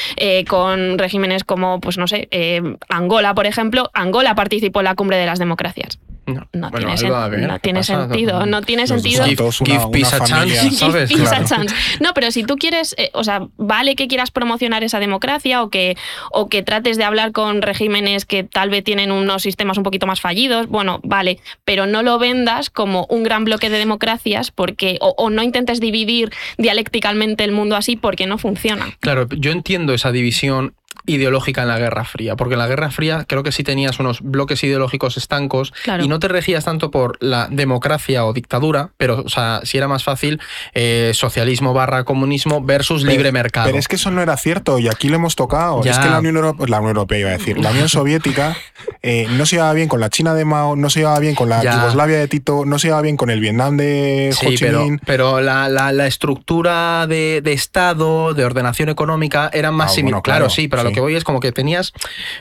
[0.48, 2.28] con regímenes como, pues no sé,
[2.88, 3.90] Angola, por ejemplo.
[3.94, 5.98] Angola participó en la cumbre de las democracias.
[6.28, 8.00] No, No Bueno, tiene, ver, no ¿qué tiene pasa?
[8.08, 9.22] sentido, no tiene sentido.
[9.24, 9.42] una- give
[9.78, 10.60] una peace a familia.
[10.62, 11.08] chance, ¿sabes?
[11.08, 11.48] Give peace a Claro.
[11.48, 11.74] chance.
[12.00, 15.70] No, pero si tú quieres, eh, o sea, vale que quieras promocionar esa democracia o
[15.70, 15.96] que,
[16.30, 20.06] o que trates de hablar con regímenes que tal vez tienen unos sistemas un poquito
[20.06, 24.98] más fallidos, bueno, vale, pero no lo vendas como un gran bloque de democracias porque,
[25.00, 28.86] o, o no intentes dividir dialécticamente el mundo así porque no funciona.
[29.00, 30.74] Claro, yo entiendo esa división
[31.08, 34.20] ideológica en la Guerra Fría, porque en la Guerra Fría creo que sí tenías unos
[34.20, 36.04] bloques ideológicos estancos Claro.
[36.04, 39.88] y no te regías tanto por la democracia o dictadura, pero o sea, sí era
[39.88, 40.40] más fácil
[40.74, 43.66] eh, socialismo barra comunismo versus Pero- libre mercado.
[43.66, 45.82] Pero es que eso no era cierto y aquí lo hemos tocado.
[45.82, 45.92] Ya.
[45.92, 48.56] Es que la Unión Europea, la Unión Europea iba a decir, la Unión Soviética
[49.02, 51.48] eh, no se llevaba bien con la China de Mao, no se llevaba bien con
[51.48, 51.74] la Ya.
[51.76, 54.84] Yugoslavia de Tito, no se llevaba bien con el Vietnam de Ho Sí, Chi pero,
[54.84, 55.00] Minh.
[55.04, 60.12] pero la, la- la estructura de, de Estado, de ordenación económica, era más Ah, similar.
[60.16, 60.94] bueno, claro, claro, sí, pero lo sí.
[60.98, 61.92] Que voy es como que tenías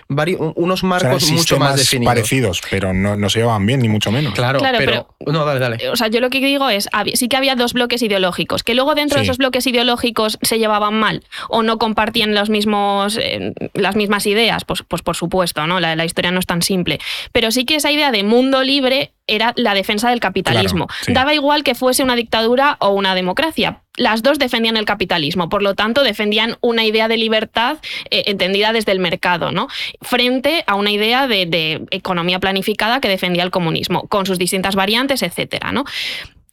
[0.10, 2.12] unos O sea, marcos mucho más definidos.
[2.13, 4.34] parecidos, pero no, no se llevaban bien, ni mucho menos.
[4.34, 5.89] Claro, Claro, pero, No, dale, dale.
[5.89, 8.96] O sea, yo lo que digo es, sí que había dos bloques ideológicos, que luego
[8.96, 13.96] dentro de esos bloques ideológicos se llevaban mal o no compartían los mismos, eh, las
[13.96, 15.80] mismas ideas, pues, pues por supuesto, ¿no?
[15.80, 17.00] La, la historia no es tan simple.
[17.32, 20.88] Pero sí que esa idea de mundo libre era la defensa del capitalismo.
[20.88, 21.13] Claro, sí.
[21.13, 23.82] Daba igual que fuese una dictadura o una democracia.
[23.97, 27.77] Las dos defendían el capitalismo, por lo tanto defendían una idea de libertad
[28.12, 29.67] eh, entendida desde el mercado, ¿no?
[30.01, 34.75] Frente a una idea de, de economía planificada que defendía el comunismo, con sus distintas
[34.75, 35.83] variantes, etcétera, ¿no?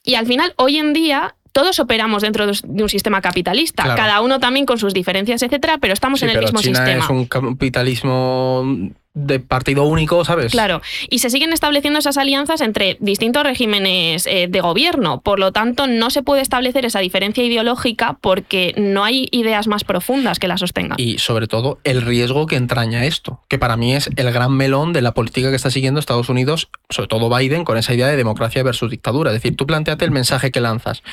[0.02, 3.96] Y al final, hoy en día, todos operamos dentro de un sistema capitalista, Claro.
[4.00, 6.78] cada uno también con sus diferencias, etcétera, pero estamos Sí, en el pero mismo China
[6.78, 7.04] sistema.
[7.04, 8.64] es un capitalismo
[9.14, 10.50] de partido único, ¿sabes?
[10.50, 15.20] Claro, y se siguen estableciendo esas alianzas entre distintos regímenes eh, de gobierno.
[15.20, 19.84] Por lo tanto, no se puede establecer esa diferencia ideológica porque no hay ideas más
[19.84, 20.96] profundas que la sostengan.
[20.98, 24.92] Y sobre todo el riesgo que entraña esto, que para mí es el gran melón
[24.92, 28.16] de la política que está siguiendo Estados Unidos, sobre todo Biden, con esa idea de
[28.16, 29.30] democracia versus dictadura.
[29.30, 31.04] Es decir, tú planteate el mensaje que lanzas.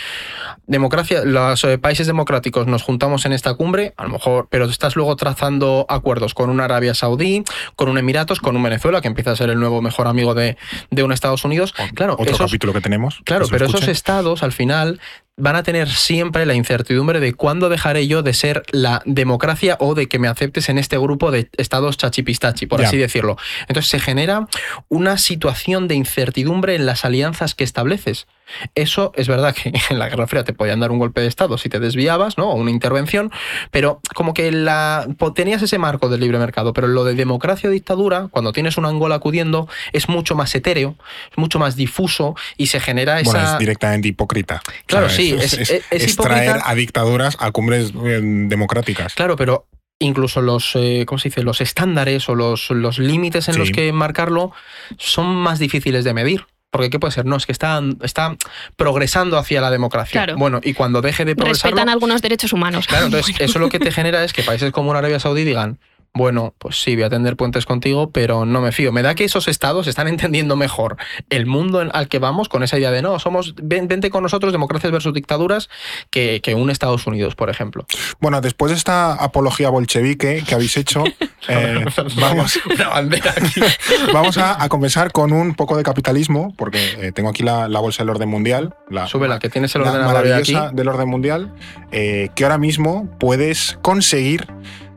[0.66, 4.96] Democracia, los eh, países democráticos nos juntamos en esta cumbre, a lo mejor, pero estás
[4.96, 7.44] luego trazando acuerdos con una Arabia Saudí,
[7.76, 10.58] con un Emiratos, con un Venezuela, que empieza a ser el nuevo mejor amigo de,
[10.90, 11.74] de un Estados Unidos.
[11.94, 13.22] Claro, Otro esos- capítulo que tenemos.
[13.26, 15.00] Claro, que pero esos estados al final
[15.38, 19.96] van a tener siempre la incertidumbre de cuándo dejaré yo de ser la democracia o
[19.96, 23.38] de que me aceptes en este grupo de estados chachipistachi, por así decirlo.
[23.68, 24.48] Entonces se genera
[24.90, 28.28] una situación de incertidumbre en las alianzas que estableces.
[28.76, 31.58] Eso es verdad que en la Guerra Fría te podían dar un golpe de Estado
[31.58, 32.50] si te desviabas, ¿no?
[32.50, 33.32] O una intervención,
[33.72, 37.72] pero como que la, tenías ese marco del libre mercado, pero lo de democracia o
[37.72, 40.96] dictadura, cuando tienes un Angola acudiendo, es mucho más etéreo,
[41.32, 43.32] es mucho más difuso y se genera esa...
[43.32, 44.62] Bueno, es directamente hipócrita.
[44.86, 48.20] Claro, O sea, sí, es, es- es- es es traer a dictaduras a cumbres eh,
[48.24, 49.14] democráticas.
[49.14, 49.68] Claro, pero
[50.00, 51.44] incluso los, eh, ¿cómo se dice?
[51.44, 53.60] Los estándares o los, los límites en Sí.
[53.60, 54.52] los que marcarlo
[54.98, 56.46] son más difíciles de medir.
[56.72, 57.26] Porque ¿qué puede ser?
[57.26, 58.38] No, es que está, está
[58.78, 60.24] progresando hacia la democracia.
[60.24, 60.38] Claro.
[60.40, 61.72] Bueno, y cuando deje de progresar.
[61.72, 62.88] Respetan algunos derechos humanos.
[62.88, 65.80] Claro, entonces eso lo que te genera es que países como Arabia Saudí digan,
[66.14, 68.92] bueno, pues sí, voy a tender puentes contigo, pero no me fío.
[68.92, 70.98] Me da que esos estados están entendiendo mejor
[71.30, 74.52] el mundo al que vamos con esa idea de no, somos, ven- vente con nosotros,
[74.52, 75.70] democracias versus dictaduras,
[76.10, 77.86] que, que un Estados Unidos, por ejemplo.
[78.20, 81.04] Bueno, después de esta apología bolchevique que habéis hecho,
[81.48, 81.86] eh,
[82.20, 82.60] vamos,
[84.14, 87.80] vamos a, a comenzar con un poco de capitalismo, porque eh, tengo aquí la, la
[87.80, 88.76] bolsa del orden mundial.
[88.90, 90.52] La, Súbela, que tienes el la ordenador de aquí.
[90.54, 91.54] maravillosa del orden mundial,
[91.92, 94.48] eh, que ahora mismo puedes conseguir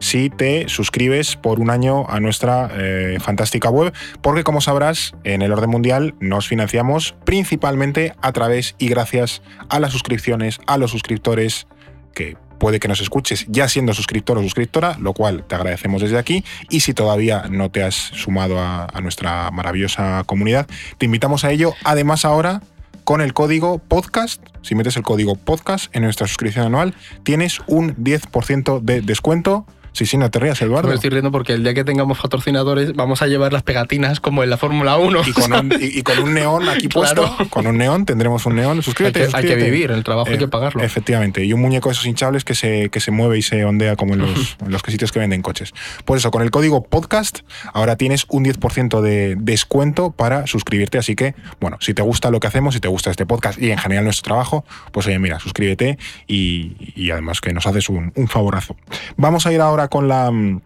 [0.05, 5.41] si te suscribes por un año a nuestra eh, fantástica web, porque como sabrás, en
[5.41, 9.41] el orden mundial nos financiamos principalmente a través y gracias
[9.71, 11.67] a las suscripciones, a los suscriptores
[12.15, 16.19] que puede que nos escuches ya siendo suscriptor o suscriptora, lo cual te agradecemos desde
[16.19, 16.45] aquí.
[16.69, 20.67] Y si todavía no te has sumado a, a nuestra maravillosa comunidad,
[20.99, 21.73] te invitamos a ello.
[21.83, 22.61] Además, ahora
[23.05, 27.95] con el código podcast, si metes el código podcast en nuestra suscripción anual, tienes un
[27.97, 29.67] 10% de descuento.
[29.95, 30.89] Sí, sí, no te rías, Eduardo.
[30.89, 34.43] Me estoy riendo porque el día que tengamos patrocinadores vamos a llevar las pegatinas como
[34.43, 35.23] en la Fórmula 1.
[35.27, 37.23] Y con, un, y- y con un neón aquí Claro.
[37.37, 38.79] puesto, con un neón, tendremos un neón.
[38.79, 39.29] hay, Suscríbete.
[39.29, 40.83] que, hay que vivir, el trabajo hay Eh, que pagarlo.
[40.83, 43.95] Efectivamente, y un muñeco de esos hinchables que se, que se mueve y se ondea
[43.97, 45.73] como en los, en los sitios que venden coches.
[46.05, 47.41] Pues eso, con el código podcast
[47.73, 50.99] ahora tienes un 10% de descuento para suscribirte.
[50.99, 53.71] Así que, bueno, si te gusta lo que hacemos, si te gusta este podcast y
[53.71, 58.13] en general nuestro trabajo, pues oye, mira, suscríbete y, y además que nos haces un,
[58.17, 58.77] un favorazo.
[59.17, 60.61] Vamos a ir ahora con la mm,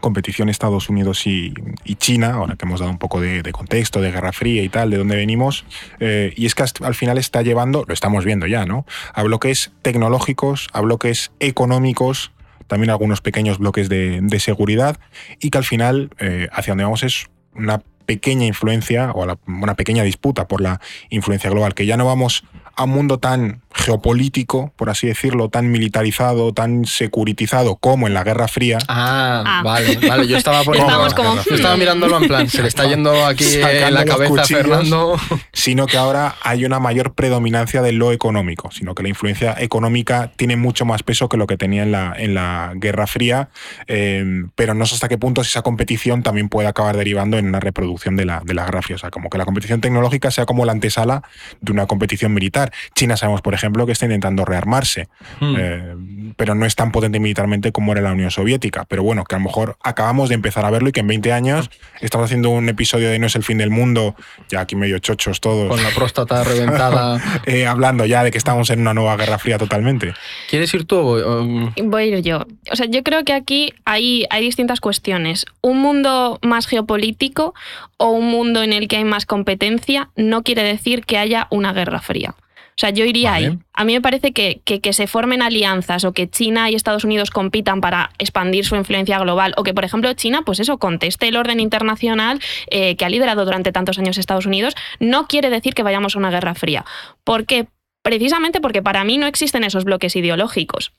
[0.00, 1.54] competición Estados Unidos y,
[1.96, 4.96] China, ahora que hemos dado un poco de, contexto, de Guerra Fría y tal, de
[4.96, 5.64] dónde venimos,
[6.00, 8.86] eh, y es que al final está llevando, lo estamos viendo ya, ¿no?
[9.14, 12.32] A bloques tecnológicos, a bloques económicos,
[12.66, 14.98] también algunos pequeños bloques de, seguridad,
[15.40, 20.02] y que al final eh, hacia donde vamos es una pequeña influencia o una pequeña
[20.02, 22.44] disputa por la influencia global, que ya no vamos
[22.74, 28.24] a un mundo tan geopolítico, por así decirlo, tan militarizado, tan securitizado como en la
[28.24, 29.62] Guerra Fría, Ah, Ah.
[29.64, 30.26] vale, vale.
[30.26, 30.60] Yo estaba.
[30.72, 34.14] Estábamos como, Yo estaba mirándolo en plan, se le está yendo aquí en la los
[34.16, 34.44] cabeza a.
[34.44, 35.16] Fernando.
[35.52, 40.32] sino que ahora hay una mayor predominancia de lo económico, sino que la influencia económica
[40.36, 43.48] tiene mucho más peso que lo que tenía en la, en la Guerra Fría,
[43.86, 47.60] eh, pero no sé hasta qué punto esa competición también puede acabar derivando en una
[47.60, 48.96] reproducción de la, de la Guerra Fría.
[48.96, 51.22] O sea, como que la competición tecnológica sea como la antesala
[51.60, 52.72] de una competición militar.
[52.94, 55.08] China sabemos, por ejemplo, que está intentando rearmarse,
[55.40, 55.54] Hmm.
[55.58, 55.94] eh,
[56.36, 58.84] pero no es tan potente militarmente como era la Unión Soviética.
[58.88, 61.32] Pero bueno, que a lo mejor acabamos de empezar a verlo y que en 20
[61.32, 64.14] años estamos haciendo un episodio de No es el fin del mundo,
[64.48, 65.68] ya aquí medio chochos todos.
[65.68, 67.20] Con la próstata reventada.
[67.46, 70.14] eh, hablando ya de que estamos en una nueva guerra fría totalmente.
[70.48, 70.96] ¿Quieres ir tú?
[70.98, 72.46] o- um, Voy a ir yo.
[72.72, 75.46] O sea, yo creo que aquí hay, hay distintas cuestiones.
[75.60, 77.54] Un mundo más geopolítico
[77.96, 81.72] o un mundo en el que hay más competencia no quiere decir que haya una
[81.72, 82.34] guerra fría.
[82.80, 83.46] O sea, yo iría Vale.
[83.46, 83.58] ahí.
[83.74, 87.04] A mí me parece que, que, que se formen alianzas o que China y Estados
[87.04, 91.28] Unidos compitan para expandir su influencia global o que, por ejemplo, China, pues eso, conteste
[91.28, 92.40] el orden internacional
[92.70, 96.20] eh, que ha liderado durante tantos años Estados Unidos, no quiere decir que vayamos a
[96.20, 96.86] una guerra fría.
[97.22, 97.66] ¿Por qué?
[98.00, 100.92] Precisamente porque para mí no existen esos bloques ideológicos.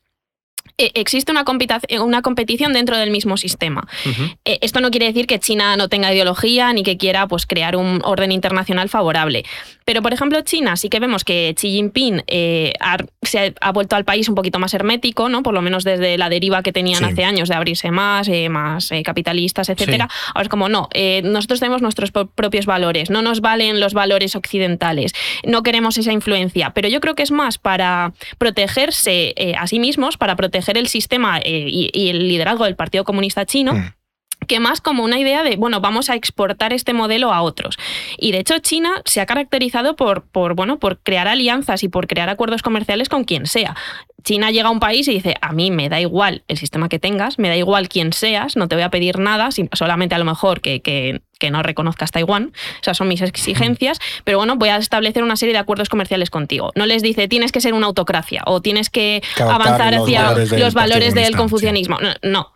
[0.77, 1.43] Eh, Existe una,
[1.87, 3.87] eh, una competición dentro del mismo sistema.
[4.45, 7.75] Eh, Esto no quiere decir que China no tenga ideología ni que quiera pues, crear
[7.75, 9.43] un orden internacional favorable.
[9.91, 13.73] Pero, por ejemplo, China sí que vemos que Xi Jinping eh, ha, se ha, ha
[13.73, 15.43] vuelto al país un poquito más hermético, ¿no?
[15.43, 17.03] por lo menos desde la deriva que tenían Sí.
[17.03, 20.07] hace años de abrirse más, eh, más eh, capitalistas, etcétera.
[20.33, 24.37] Ahora es como, no, eh, nosotros tenemos nuestros propios valores, no nos valen los valores
[24.37, 25.11] occidentales,
[25.43, 26.69] no queremos esa influencia.
[26.69, 31.41] Pero yo creo que es más para protegerse a sí mismos, para proteger el sistema
[31.43, 33.93] y, y el liderazgo del Partido Comunista Chino Mm.
[34.47, 37.77] Que más como una idea de, bueno, vamos a exportar este modelo a otros.
[38.17, 42.07] Y de hecho China se ha caracterizado por, por, bueno, por crear alianzas y por
[42.07, 43.75] crear acuerdos comerciales con quien sea.
[44.23, 46.99] China llega a un país y dice, a mí me da igual el sistema que
[46.99, 50.25] tengas, me da igual quién seas, no te voy a pedir nada, solamente a lo
[50.25, 52.53] mejor que, que- que no reconozcas Taiwán,
[52.83, 56.71] esas son mis exigencias, pero bueno, voy a establecer una serie de acuerdos comerciales contigo.
[56.75, 59.23] No les dice, tienes que ser una autocracia o tienes que,
[59.55, 61.97] avanzar los hacia valores los valores del confucianismo.
[61.99, 62.53] No, no.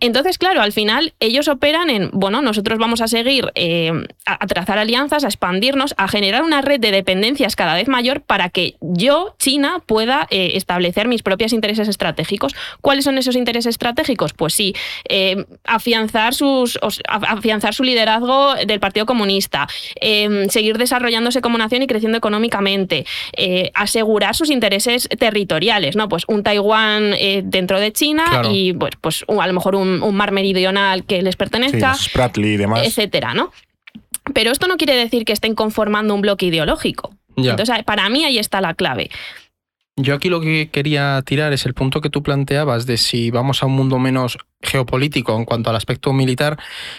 [0.00, 3.90] Entonces, claro, al final ellos operan en, bueno, nosotros vamos a seguir eh,
[4.26, 8.20] a, a trazar alianzas, a expandirnos, a generar una red de dependencias cada vez mayor
[8.20, 12.54] para que yo, China, pueda eh, establecer mis propios intereses estratégicos.
[12.80, 14.32] ¿Cuáles son esos intereses estratégicos?
[14.32, 14.74] Pues sí,
[15.08, 19.66] eh, afianzar, sus, afianzar su liderazgo del Partido Comunista,
[20.00, 23.04] eh, seguir desarrollándose como nación y creciendo económicamente,
[23.36, 26.08] eh, asegurar sus intereses territoriales, ¿no?
[26.08, 27.14] Pues un Taiwán
[27.44, 28.50] dentro de China Claro.
[28.52, 31.96] y pues, pues a lo mejor un, un mar meridional que les Sí, pertenezca,
[32.36, 32.86] y demás.
[32.86, 33.52] etcétera, ¿no?
[34.34, 37.14] Pero esto no quiere decir que estén conformando un bloque ideológico.
[37.36, 39.10] Entonces, para mí ahí está la clave.
[39.98, 43.62] Yo aquí lo que quería tirar es el punto que tú planteabas de si vamos
[43.62, 46.58] a un mundo menos geopolítico en cuanto al aspecto militar.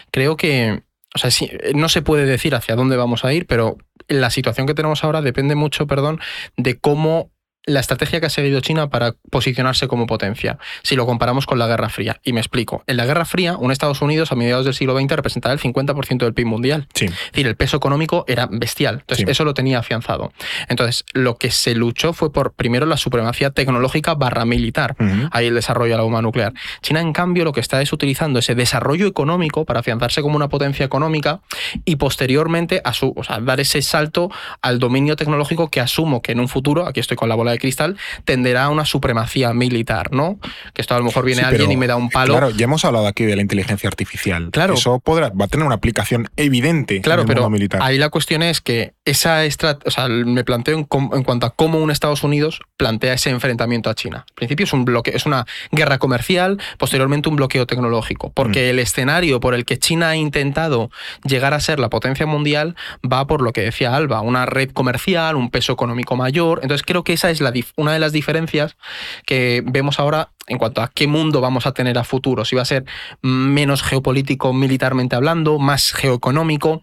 [0.09, 0.81] Creo que,
[1.13, 4.65] o sea, sí, no se puede decir hacia dónde vamos a ir, pero la situación
[4.65, 6.19] que tenemos ahora depende mucho, perdón,
[6.55, 7.29] de cómo
[7.67, 11.67] la estrategia que ha seguido China para posicionarse como potencia, si lo comparamos con la
[11.67, 12.19] Guerra Fría.
[12.23, 12.83] Y me explico.
[12.87, 16.17] En la Guerra Fría, un Estados Unidos a mediados del siglo XX representaba el 50%
[16.19, 16.87] del PIB mundial.
[16.95, 17.05] Sí.
[17.05, 18.99] Es decir, el peso económico era bestial.
[19.01, 19.31] Entonces, Sí.
[19.31, 20.31] eso lo tenía afianzado.
[20.69, 24.95] Entonces, lo que se luchó fue por, primero, la supremacía tecnológica barra militar.
[25.31, 26.53] Ahí el desarrollo de la bomba nuclear.
[26.81, 30.47] China, en cambio, lo que está es utilizando ese desarrollo económico para afianzarse como una
[30.47, 31.41] potencia económica
[31.83, 36.31] y posteriormente a su, o sea, dar ese salto al dominio tecnológico que asumo que
[36.31, 40.11] en un futuro, aquí estoy con la bola de cristal, tenderá a una supremacía militar,
[40.11, 40.39] ¿no?
[40.73, 42.33] Que esto a lo mejor viene Sí, alguien pero, y me da un palo.
[42.33, 44.49] Claro, ya hemos hablado aquí de la inteligencia artificial.
[44.51, 44.73] Claro.
[44.75, 47.81] Eso podrá, va a tener una aplicación evidente Claro, en el pero mundo militar.
[47.81, 51.45] ahí la cuestión es que esa estrategia, o sea, me planteo en, com- en cuanto
[51.45, 54.25] a cómo un Estados Unidos plantea ese enfrentamiento a China.
[54.27, 58.69] Al principio es un bloque, es una guerra comercial, posteriormente un bloqueo tecnológico, porque Mm.
[58.71, 60.89] el escenario por el que China ha intentado
[61.23, 65.35] llegar a ser la potencia mundial va por lo que decía Alba, una red comercial,
[65.35, 66.59] un peso económico mayor.
[66.61, 68.77] Entonces creo que esa es la una de las diferencias
[69.25, 72.61] que vemos ahora en cuanto a qué mundo vamos a tener a futuro, si va
[72.61, 72.85] a ser
[73.21, 76.81] menos geopolítico militarmente hablando, más geoeconómico.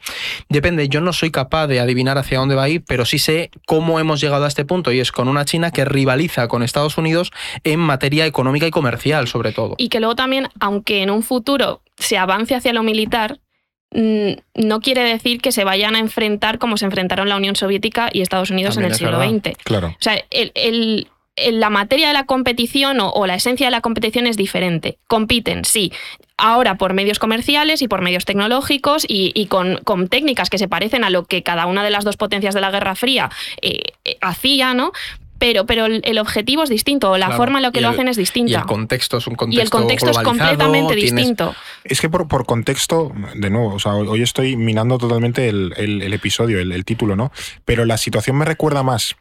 [0.48, 3.50] Depende, yo no soy capaz de adivinar hacia dónde va a ir, pero sí sé
[3.66, 6.98] cómo hemos llegado a este punto y es con una China que rivaliza con Estados
[6.98, 7.32] Unidos
[7.64, 9.74] en materia económica y comercial, sobre todo.
[9.78, 13.38] Y que luego también, aunque en un futuro se avance hacia lo militar,
[13.94, 18.20] no quiere decir que se vayan a enfrentar como se enfrentaron la Unión Soviética y
[18.22, 19.32] Estados Unidos También en el siglo verdad.
[19.54, 19.56] XX.
[19.64, 19.86] Claro.
[19.88, 23.70] O sea, el- el- el- la materia de la competición o, o la esencia de
[23.72, 24.98] la competición es diferente.
[25.08, 25.92] Compiten, sí.
[26.36, 30.68] Ahora por medios comerciales y por medios tecnológicos y, y con, con técnicas que se
[30.68, 33.30] parecen a lo que cada una de las dos potencias de la Guerra Fría
[33.62, 34.92] eh, eh, hacía, ¿no?
[35.38, 37.38] Pero, pero el, objetivo es distinto, o la Claro.
[37.42, 38.60] forma en la que Y lo el- hacen es Y distinta.
[38.60, 41.54] el contexto es un Y contexto el contexto es completamente tienes- distinto.
[41.82, 46.02] Es que por, por contexto, de nuevo, o sea, hoy estoy minando totalmente el, el-
[46.02, 47.32] el episodio, el título, ¿no?
[47.64, 49.16] Pero la situación me recuerda más,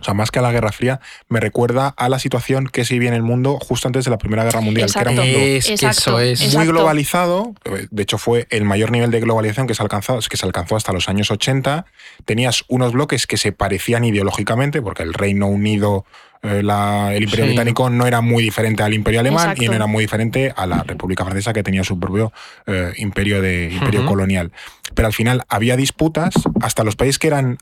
[0.00, 2.94] o sea, más que a la Guerra Fría, me recuerda a la situación que se
[2.94, 5.32] vivía en el mundo justo antes de la Primera Guerra Mundial, que era un Exacto.
[5.38, 6.40] mundo Es que Exacto, eso es.
[6.40, 6.72] muy exacto.
[6.72, 10.44] globalizado, eh, de hecho fue el mayor nivel de globalización que se, alcanzó, que se
[10.46, 11.86] alcanzó hasta los años 80,
[12.24, 16.04] tenías unos bloques que se parecían ideológicamente, porque el Reino Unido,
[16.42, 17.50] eh, la- el Imperio Sí.
[17.50, 19.64] Británico no era muy diferente al Imperio Alemán Exacto.
[19.64, 22.32] y no era muy diferente a la República Francesa que tenía su propio
[22.66, 24.52] eh, imperio, de, imperio colonial.
[24.94, 27.58] Pero al final había disputas, hasta los países que eran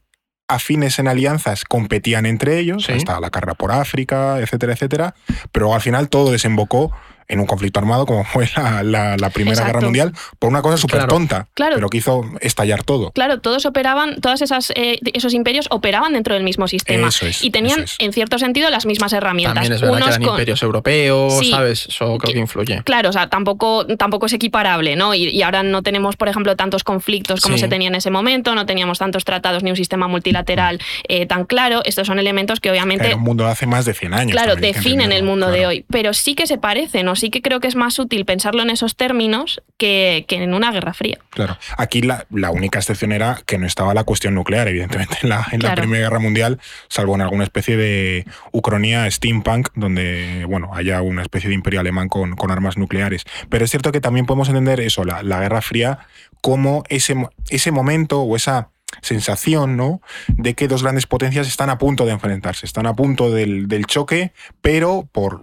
[0.48, 2.92] afines en alianzas competían entre ellos, Sí.
[2.92, 5.14] hasta la carrera por África, etcétera, etcétera,
[5.52, 6.92] pero al final todo desembocó
[7.28, 9.72] en un conflicto armado como fue la, la- la Primera Exacto.
[9.74, 11.08] Guerra Mundial, por una cosa súper Claro.
[11.14, 11.74] tonta, Claro.
[11.76, 13.10] pero que hizo estallar todo.
[13.12, 17.42] Claro, todos operaban, todas esas eh, esos imperios operaban dentro del mismo sistema Eso es,
[17.42, 17.96] y tenían, eso es.
[17.98, 19.54] en cierto sentido, las mismas herramientas.
[19.54, 21.50] También es verdad que Unos eran con- imperios europeos, Sí.
[21.50, 21.86] ¿sabes?
[21.88, 22.82] Eso creo Que- influye.
[22.84, 25.14] Claro, o sea, tampoco, tampoco es equiparable, ¿no?
[25.14, 27.60] Y, y ahora no tenemos, por ejemplo, tantos conflictos como Sí.
[27.62, 31.44] se tenía en ese momento, no teníamos tantos tratados ni un sistema multilateral eh, tan
[31.44, 31.82] claro.
[31.84, 34.32] Estos son elementos que obviamente Era un mundo de hace más de 100 años.
[34.32, 37.68] Claro, definen el mundo de hoy, pero sí que se parecen, sí que creo que
[37.68, 41.18] es más útil pensarlo en esos términos que, que en una guerra fría.
[41.30, 41.58] Claro.
[41.76, 45.46] Aquí la, la única excepción era que no estaba la cuestión nuclear, evidentemente, en la,
[45.52, 45.74] en la.
[45.74, 51.48] Primera Guerra Mundial, salvo en alguna especie de Ucrania steampunk, donde bueno, haya una especie
[51.48, 53.24] de imperio alemán con, con armas nucleares.
[53.48, 55.98] Pero es cierto que también podemos entender eso, la, la Guerra Fría,
[56.40, 57.16] como ese,
[57.48, 60.00] ese momento o esa sensación, ¿no?
[60.28, 63.86] De que dos grandes potencias están a punto de enfrentarse, están a punto del, del
[63.86, 65.42] choque, pero por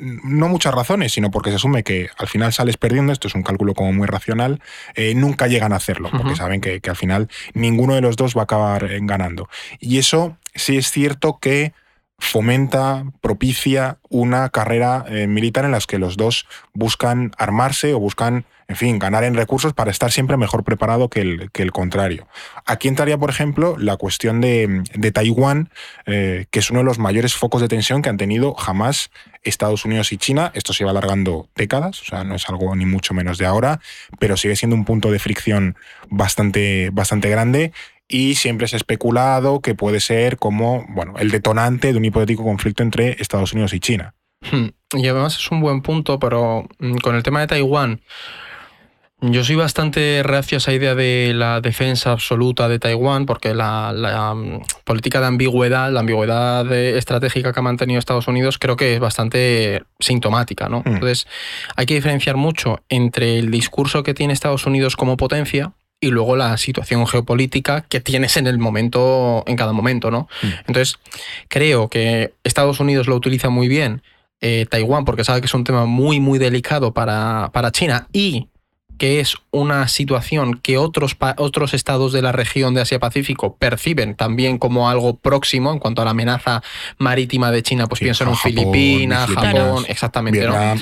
[0.00, 3.34] mm, no muchas razones, sino porque se asume que al final sales perdiendo, esto es
[3.34, 4.60] un cálculo como muy racional,
[4.94, 8.36] eh, nunca llegan a hacerlo, porque saben que, que al final ninguno de los dos
[8.36, 9.48] va a acabar eh, ganando.
[9.80, 11.72] Y eso sí es cierto que
[12.18, 18.46] fomenta, propicia una carrera eh, militar en la que los dos buscan armarse o buscan,
[18.68, 22.26] en fin, ganar en recursos para estar siempre mejor preparado que el, que el contrario.
[22.64, 25.70] Aquí entraría, por ejemplo, la cuestión de, de Taiwán,
[26.06, 29.10] eh, que es uno de los mayores focos de tensión que han tenido jamás
[29.42, 30.50] Estados Unidos y China.
[30.54, 33.80] Esto se va alargando décadas, o sea, no es algo ni mucho menos de ahora,
[34.18, 35.76] pero sigue siendo un punto de fricción
[36.08, 37.72] bastante, bastante grande
[38.08, 42.44] y siempre se ha especulado que puede ser como bueno, el detonante de un hipotético
[42.44, 44.14] conflicto entre Estados Unidos y China.
[44.50, 44.68] Hmm.
[44.94, 48.00] Y además es un buen punto, pero mm, con el tema de Taiwán,
[49.20, 53.92] yo soy bastante reacio a esa idea de la defensa absoluta de Taiwán, porque la,
[53.92, 58.94] la, mm, política de ambigüedad, la ambigüedad estratégica que ha mantenido Estados Unidos, creo que
[58.94, 60.68] es bastante sintomática.
[60.68, 60.80] ¿no?
[60.80, 60.94] Hmm.
[60.94, 61.26] Entonces,
[61.74, 66.36] hay que diferenciar mucho entre el discurso que tiene Estados Unidos como potencia y luego
[66.36, 70.28] la situación geopolítica que tienes en el momento, en cada momento, ¿no?
[70.42, 70.46] Mm.
[70.66, 70.96] Entonces,
[71.48, 74.02] creo que Estados Unidos lo utiliza muy bien,
[74.40, 78.48] eh, Taiwán, porque sabe que es un tema muy, muy delicado para, para China y
[78.98, 84.58] que es una situación que otros, otros estados de la región de Asia-Pacífico perciben también
[84.58, 86.62] como algo próximo en cuanto a la amenaza
[86.98, 90.54] marítima de China, pues Sí, pienso en Japón, Filipinas, Japón, exactamente, ¿no?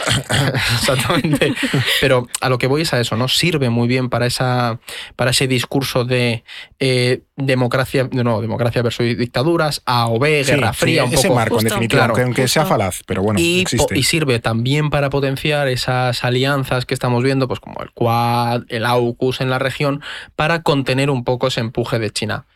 [0.75, 1.55] Exactamente.
[2.01, 3.29] Pero a lo que voy es a eso, ¿no?
[3.29, 4.79] Sirve muy bien para, esa,
[5.17, 6.45] para ese discurso de
[6.79, 11.29] eh, democracia, no, democracia versus dictaduras, A o B, Sí, Guerra sí, Fría, un ese
[11.29, 11.35] poco.
[11.35, 11.69] marco, en Justo.
[11.75, 13.99] definitiva, Claro, aunque, sea falaz, pero bueno, y, existe.
[13.99, 18.85] y sirve también para potenciar esas alianzas que estamos viendo, pues como el Quad, el
[18.87, 20.01] AUKUS en la región,
[20.37, 22.47] para contener un poco ese empuje de China.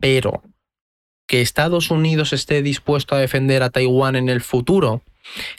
[0.00, 0.42] Pero
[1.26, 5.02] que Estados Unidos esté dispuesto a defender a Taiwán en el futuro,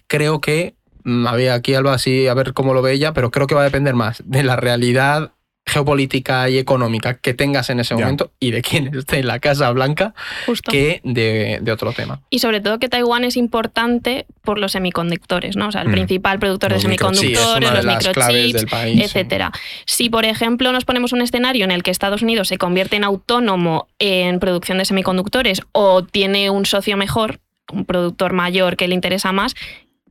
[0.07, 3.47] creo que, mm, había aquí Alba así a ver cómo lo ve ella, pero creo
[3.47, 5.31] que va a depender más de la realidad
[5.67, 8.01] geopolítica y económica que tengas en ese Ya.
[8.01, 10.13] momento y de quién esté en la Casa Blanca
[10.45, 10.71] Justo.
[10.71, 12.21] que de, de otro tema.
[12.29, 15.67] Y sobre todo que Taiwán es importante por los semiconductores, ¿no?
[15.67, 15.91] O sea, el Mm.
[15.91, 16.89] principal productor Los de.
[16.89, 18.95] Sí, semiconductores, de los microchips, país.
[18.95, 19.01] sí.
[19.03, 19.51] etcétera.
[19.85, 23.03] Si, por ejemplo, nos ponemos un escenario en el que Estados Unidos se convierte en
[23.03, 27.39] autónomo en producción de semiconductores o tiene un socio mejor,
[27.71, 29.53] un productor mayor que le interesa más,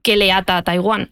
[0.02, 1.10] que le ata a Taiwán.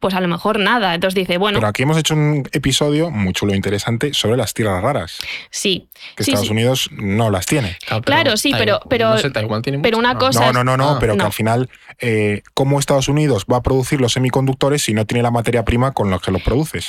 [0.00, 0.94] Pues a lo mejor nada.
[0.94, 4.54] Entonces dice, bueno, Pero aquí hemos hecho un episodio muy chulo e interesante sobre las
[4.54, 5.18] tierras raras,
[5.50, 5.88] sí.
[6.14, 6.52] que Sí, Estados sí.
[6.52, 7.76] Unidos no las tiene.
[8.04, 10.20] Claro, sí, pero- pero- no sé, Taiwán tiene pero una ¿no?
[10.20, 11.68] cosa- No, no, no, no, Ah, pero que al final,
[12.00, 15.92] eh, ¿cómo Estados Unidos va a producir los semiconductores si no tiene la materia prima
[15.92, 16.88] con la que los produces?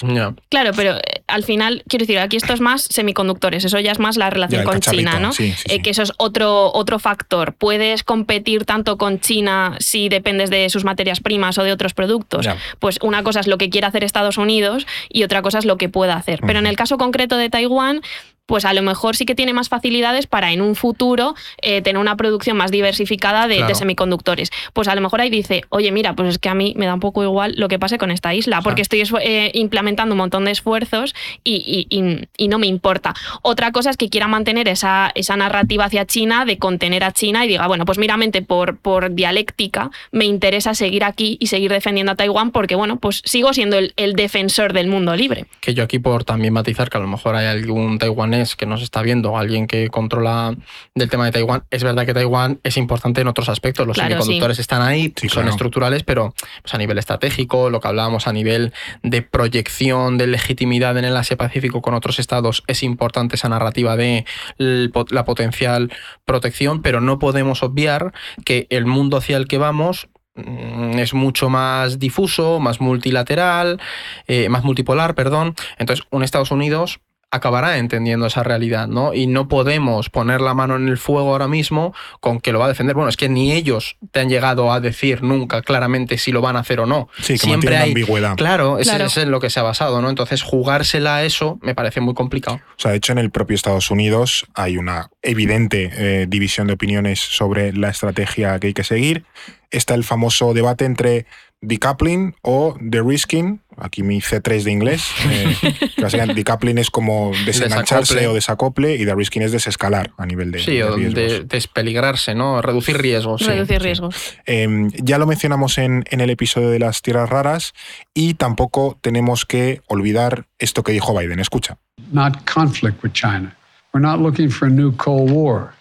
[0.49, 3.99] Claro, pero eh, al final, quiero decir, aquí esto es más semiconductores, eso ya es
[3.99, 5.33] más la relación con China, ¿no?
[5.33, 5.81] sí, sí, Eh, sí.
[5.81, 7.53] que eso es otro, otro factor.
[7.53, 12.47] ¿Puedes competir tanto con China si dependes de sus materias primas o de otros productos?
[12.79, 15.77] Pues una cosa es lo que quiere hacer Estados Unidos y otra cosa es lo
[15.77, 16.39] que pueda hacer.
[16.45, 18.01] Pero en el caso concreto de Taiwán,
[18.49, 21.99] pues a lo mejor sí que tiene más facilidades para en un futuro eh, tener
[22.01, 24.49] una producción más diversificada de, semiconductores.
[24.73, 26.95] Pues a lo mejor ahí dice, oye, mira, pues es que a mí me da
[26.95, 30.45] un poco igual lo que pase con esta isla, porque estoy eh, implementando un montón
[30.45, 33.13] de esfuerzos y, y- y- y no me importa.
[33.43, 37.45] Otra cosa es que quiera mantener esa, esa narrativa hacia China de contener a China
[37.45, 42.13] y diga, bueno, pues miramente por, por dialéctica me interesa seguir aquí y seguir defendiendo
[42.13, 45.45] a Taiwán porque, bueno, pues sigo siendo el, el defensor del mundo libre.
[45.61, 48.81] Que yo aquí por también matizar que a lo mejor hay algún taiwanés que nos
[48.81, 50.55] está viendo, alguien que controla
[50.95, 54.09] del tema de Taiwán, es verdad que Taiwán es importante en otros aspectos, los Claro,
[54.15, 55.49] semiconductores están ahí, Sí, son claro.
[55.49, 58.73] estructurales, pero pues, a nivel estratégico, lo que hablábamos a nivel
[59.03, 64.25] de proyección, de legitimidad en el Asia-Pacífico con otros estados, es importante esa narrativa de
[64.57, 65.91] la potencial
[66.25, 68.13] protección, pero no podemos obviar
[68.45, 73.79] que el mundo hacia el que vamos mm, es mucho más difuso, más multilateral,
[74.27, 75.55] eh, más multipolar, perdón.
[75.77, 76.99] Entonces, un Estados Unidos
[77.31, 79.13] acabará entendiendo esa realidad, ¿no?
[79.13, 82.65] Y no podemos poner la mano en el fuego ahora mismo con que lo va
[82.65, 82.95] a defender.
[82.95, 86.55] Bueno, es que ni ellos te han llegado a decir nunca claramente si lo van
[86.55, 87.07] a hacer o no.
[87.21, 88.35] Sí, que Siempre hay ambigüedad.
[88.35, 89.05] Claro, ese Claro.
[89.05, 90.09] es en lo que se ha basado, ¿no?
[90.09, 92.57] Entonces, jugársela a eso me parece muy complicado.
[92.57, 96.73] O sea, de hecho, en el propio Estados Unidos hay una evidente eh, división de
[96.73, 99.23] opiniones sobre la estrategia que hay que seguir.
[99.71, 101.27] Está el famoso debate entre
[101.61, 103.61] decoupling o de-risking.
[103.77, 105.03] Aquí mi C3 de inglés.
[105.29, 105.55] eh,
[106.01, 108.27] básicamente decoupling es como desengancharse Desacople.
[108.27, 112.61] o desacople y de-risking es desescalar a nivel de, Sí, de o de despeligrarse, ¿no?
[112.61, 113.41] Reducir riesgos.
[113.41, 113.47] sí.
[113.47, 113.83] Reducir sí.
[113.83, 114.15] riesgos.
[114.45, 117.73] Eh, ya lo mencionamos en, en el episodio de las tierras raras
[118.13, 121.39] y tampoco tenemos que olvidar esto que dijo Biden.
[121.39, 121.77] Escucha.
[122.11, 123.55] not conflict with China.
[123.93, 125.73] We're not looking for a new Cold War.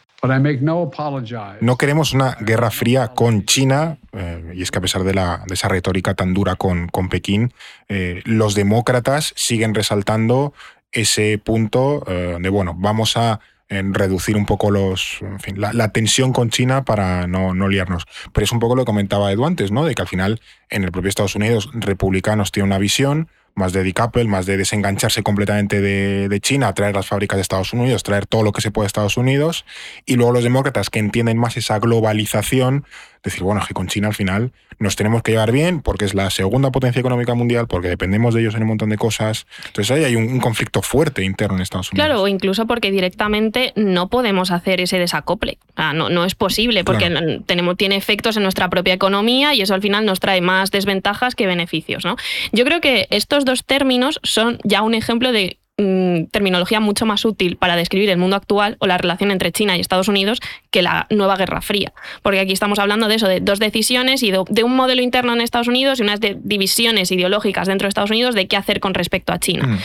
[1.61, 5.45] No queremos una guerra fría con China, eh, y es que a pesar de, la,
[5.47, 7.53] de esa retórica tan dura con, con Pekín,
[7.89, 10.53] eh, los demócratas siguen resaltando
[10.91, 13.41] ese punto eh, de, bueno, vamos a
[13.71, 17.69] eh, reducir un poco los, en fin, la, la tensión con China para no, no
[17.69, 18.07] liarnos.
[18.33, 19.85] Pero es un poco lo que comentaba Edu antes, ¿no?
[19.85, 20.41] De que al final
[20.71, 25.23] en el propio Estados Unidos republicanos tienen una visión más de decouple, más de desengancharse
[25.23, 28.71] completamente de, de China, traer las fábricas de Estados Unidos, traer todo lo que se
[28.71, 29.67] puede de Estados Unidos,
[30.07, 32.87] y luego los demócratas que entienden más esa globalización,
[33.33, 36.15] decir, bueno, es que con China al final nos tenemos que llevar bien porque es
[36.15, 39.47] la segunda potencia económica mundial, porque dependemos de ellos en un montón de cosas.
[39.67, 42.07] Entonces ahí hay un, un conflicto fuerte interno en Estados Unidos.
[42.07, 45.59] Claro, o incluso porque directamente no podemos hacer ese desacople.
[45.77, 47.41] Sea, no, no es posible, porque Claro.
[47.47, 51.35] tenemos, tiene efectos en nuestra propia economía y eso al final nos trae más desventajas
[51.35, 52.05] que beneficios.
[52.05, 52.17] ¿no?
[52.53, 57.25] Yo creo que estos dos términos son ya un ejemplo de mm, terminología mucho más
[57.25, 60.83] útil para describir el mundo actual o la relación entre China y Estados Unidos que
[60.83, 61.93] la nueva Guerra Fría.
[62.23, 65.41] Porque aquí estamos hablando de eso, de dos decisiones y de, un modelo interno en
[65.41, 69.33] Estados Unidos y unas divisiones ideológicas dentro de Estados Unidos de qué hacer con respecto
[69.33, 69.67] a China.
[69.67, 69.79] Mm.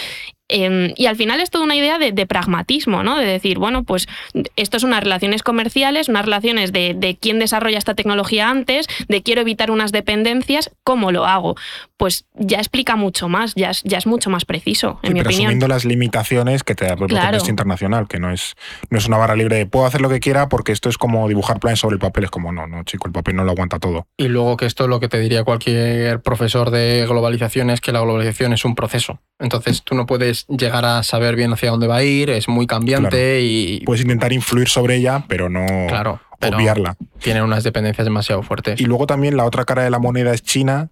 [0.49, 3.17] Em, y al final es toda una idea de, pragmatismo, ¿no?
[3.17, 4.07] De decir, bueno, pues
[4.55, 9.41] esto es unas relaciones comerciales, unas relaciones de, quién desarrolla esta tecnología antes, de quiero
[9.41, 11.55] evitar unas dependencias, ¿cómo lo hago?
[11.97, 15.29] Pues ya explica mucho más, ya es, ya es mucho más preciso, en mi pero
[15.29, 15.47] opinión.
[15.47, 17.17] Asumiendo las limitaciones que te da el propio
[17.47, 18.55] internacional, que no es,
[18.89, 21.27] no es una barra libre de puedo hacer lo que quiera porque esto es como
[21.27, 23.79] dibujar planes sobre el papel, es como no, no, chico, el papel no lo aguanta
[23.79, 24.07] todo.
[24.17, 27.91] Y luego que esto es lo que te diría cualquier profesor de globalización es que
[27.91, 29.19] la globalización es un proceso.
[29.39, 32.67] Entonces tú no puedes llegar a saber bien hacia dónde va a ir, es muy
[32.67, 33.81] cambiante y...
[33.85, 36.95] Puedes intentar influir sobre ella, pero no claro, obviarla.
[37.19, 38.79] Tiene unas dependencias demasiado fuertes.
[38.79, 40.89] Y luego también la otra cara de la moneda es China.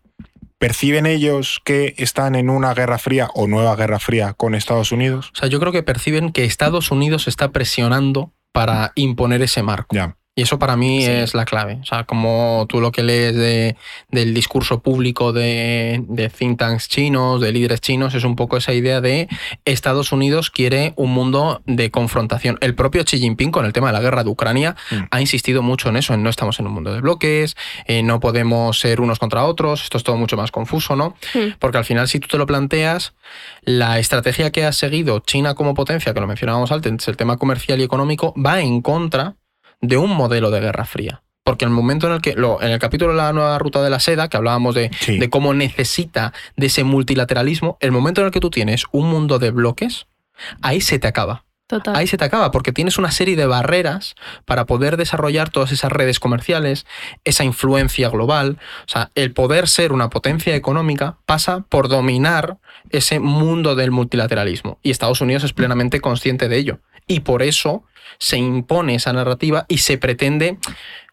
[0.58, 5.32] ¿Perciben ellos que están en una guerra fría o nueva guerra fría con Estados Unidos?
[5.34, 9.96] O sea, yo creo que perciben que Estados Unidos está presionando para imponer ese marco.
[9.96, 10.18] Ya.
[10.34, 11.79] Y eso para mí es la clave.
[11.82, 13.75] O sea, como tú lo que lees de,
[14.09, 18.73] del discurso público de, de, think tanks chinos, de líderes chinos, es un poco esa
[18.73, 19.27] idea de
[19.65, 22.57] Estados Unidos quiere un mundo de confrontación.
[22.61, 24.95] El propio Xi Jinping con el tema de la guerra de Ucrania mm.
[25.11, 27.57] ha insistido mucho en eso, en no estamos en un mundo de bloques,
[28.03, 31.15] no podemos ser unos contra otros, esto es todo mucho más confuso, ¿no?
[31.34, 31.57] Mm.
[31.59, 33.13] Porque al final si tú te lo planteas,
[33.63, 37.82] la estrategia que ha seguido China como potencia, que lo mencionábamos antes, el tema comercial
[37.82, 39.36] y económico, va en contra
[39.82, 41.23] de un modelo de Guerra Fría.
[41.43, 43.89] Porque el momento en el que, lo, en el capítulo de la nueva ruta de
[43.89, 48.32] la seda, que hablábamos de, de cómo necesita de ese multilateralismo, el momento en el
[48.32, 50.05] que tú tienes un mundo de bloques,
[50.61, 51.45] ahí se te acaba.
[51.65, 51.95] Total.
[51.95, 55.89] Ahí se te acaba, porque tienes una serie de barreras para poder desarrollar todas esas
[55.89, 56.86] redes comerciales,
[57.23, 58.57] esa influencia global.
[58.86, 62.57] O sea, el poder ser una potencia económica pasa por dominar
[62.89, 64.79] ese mundo del multilateralismo.
[64.84, 66.79] Y Estados Unidos es plenamente consciente de ello.
[67.12, 67.84] Y por eso
[68.20, 70.57] se impone esa narrativa y se pretende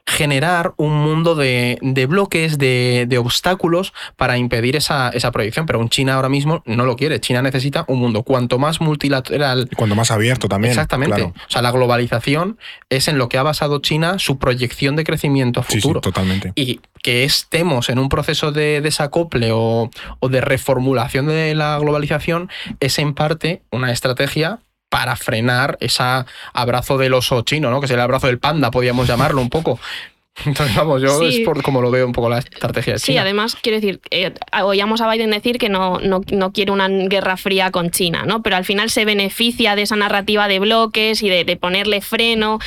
[0.08, 1.78] generar un mundo de,
[2.08, 5.66] bloques, de, obstáculos para impedir esa, proyección.
[5.66, 7.20] Pero un China ahora mismo no lo quiere.
[7.20, 9.68] China necesita un mundo cuanto más multilateral.
[9.70, 10.70] Y cuanto más abierto también.
[10.70, 11.22] Exactamente.
[11.22, 15.62] O sea, la globalización es en lo que ha basado China su proyección de crecimiento
[15.62, 16.00] futuro.
[16.00, 16.52] Sí, totalmente.
[16.54, 19.90] Y que estemos en un proceso de desacople o,
[20.20, 22.48] o de reformulación de la globalización
[22.80, 26.02] es en parte una estrategia para frenar ese
[26.52, 27.80] abrazo del oso chino, ¿no?
[27.80, 29.78] Que es el abrazo del panda, podríamos llamarlo un poco.
[30.46, 33.14] Entonces, vamos, yo es por como lo veo un poco la estrategia de China.
[33.14, 34.32] Sí, además, quiero decir, eh,
[34.62, 38.42] oíamos a Biden decir que no, no, no, quiere una guerra fría con China, ¿no?
[38.42, 42.60] Pero al final se beneficia de esa narrativa de bloques y de, de ponerle freno.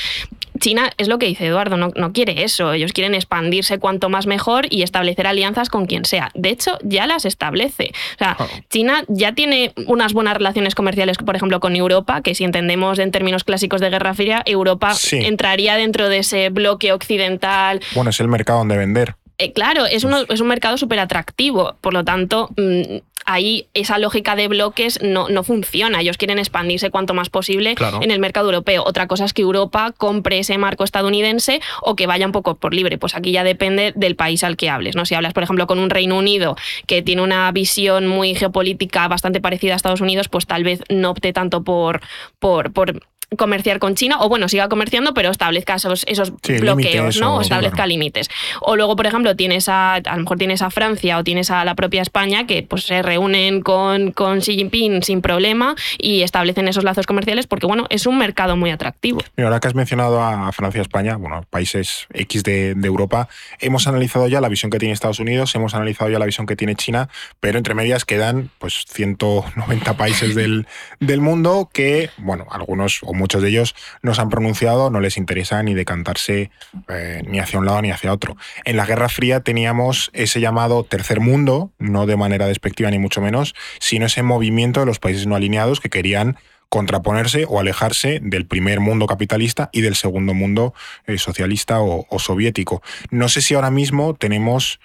[0.61, 2.71] China es lo que dice Eduardo, no, no, quiere eso.
[2.71, 6.31] Ellos quieren expandirse cuanto más mejor y establecer alianzas con quien sea.
[6.35, 7.91] De hecho, ya las establece.
[8.15, 8.37] O sea,
[8.69, 13.11] China ya tiene unas buenas relaciones comerciales, por ejemplo, con Europa, que si entendemos en
[13.11, 17.81] términos clásicos de Guerra Fría, Europa entraría dentro de ese bloque occidental.
[17.95, 19.15] Bueno, es el mercado donde vender.
[19.41, 21.75] Eh, claro, es, es un mercado súper atractivo.
[21.81, 26.01] Por lo tanto, mm, ahí esa lógica de bloques no, no, funciona.
[26.01, 28.83] Ellos quieren expandirse cuanto más posible en el mercado europeo.
[28.85, 32.75] Otra cosa es que Europa compre ese marco estadounidense o que vaya un poco por
[32.75, 32.99] libre.
[32.99, 34.95] Pues aquí ya depende del país al que hables.
[34.95, 35.05] ¿no?
[35.05, 39.41] Si hablas, por ejemplo, con un Reino Unido que tiene una visión muy geopolítica bastante
[39.41, 42.01] parecida a Estados Unidos, pues tal vez no opte tanto por,
[42.39, 43.01] por, por
[43.37, 47.37] comerciar con China, o bueno, siga comerciando, pero establezca esos, esos bloqueos, ¿no?
[47.37, 48.29] O establezca límites.
[48.59, 51.63] O luego, por ejemplo, tienes a, a lo mejor tienes a Francia o tienes a
[51.63, 56.67] la propia España que pues se reúnen con, con Xi Jinping sin problema y establecen
[56.67, 59.21] esos lazos comerciales porque, bueno, es un mercado muy atractivo.
[59.37, 63.29] Mira, ahora que has mencionado a Francia y España, bueno, países X de, de Europa,
[63.59, 66.57] hemos analizado ya la visión que tiene Estados Unidos, hemos analizado ya la visión que
[66.57, 67.07] tiene China,
[67.39, 70.67] pero entre medias quedan pues 190 países del,
[70.99, 75.63] del mundo que, bueno, algunos o muchos de ellos no han pronunciado, no les interesa
[75.63, 76.51] ni decantarse
[76.89, 78.35] eh, ni hacia un lado ni hacia otro.
[78.65, 83.21] En la Guerra Fría teníamos ese llamado tercer mundo, no de manera despectiva ni mucho
[83.21, 86.37] menos, sino ese movimiento de los países no alineados que querían
[86.69, 90.73] contraponerse o alejarse del primer mundo capitalista y del segundo mundo
[91.05, 92.81] eh, socialista o, soviético.
[93.09, 94.79] No sé si ahora mismo tenemos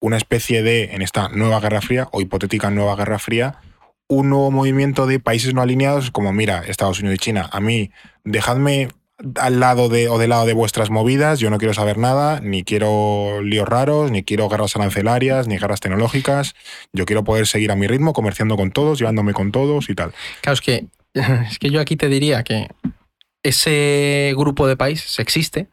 [0.00, 3.56] una especie de, en esta nueva Guerra Fría o hipotética nueva Guerra Fría,
[4.10, 7.92] un nuevo movimiento de países no alineados, como mira, Estados Unidos y China, a mí,
[8.24, 8.88] dejadme
[9.36, 12.64] al lado de o del lado de vuestras movidas, yo no quiero saber nada, ni
[12.64, 16.54] quiero líos raros, ni quiero guerras arancelarias, ni guerras tecnológicas,
[16.92, 20.12] yo quiero poder seguir a mi ritmo, comerciando con todos, llevándome con todos y tal.
[20.40, 20.86] Claro, es que,
[21.48, 22.66] es que yo aquí te diría que
[23.44, 25.68] ese grupo de países existe,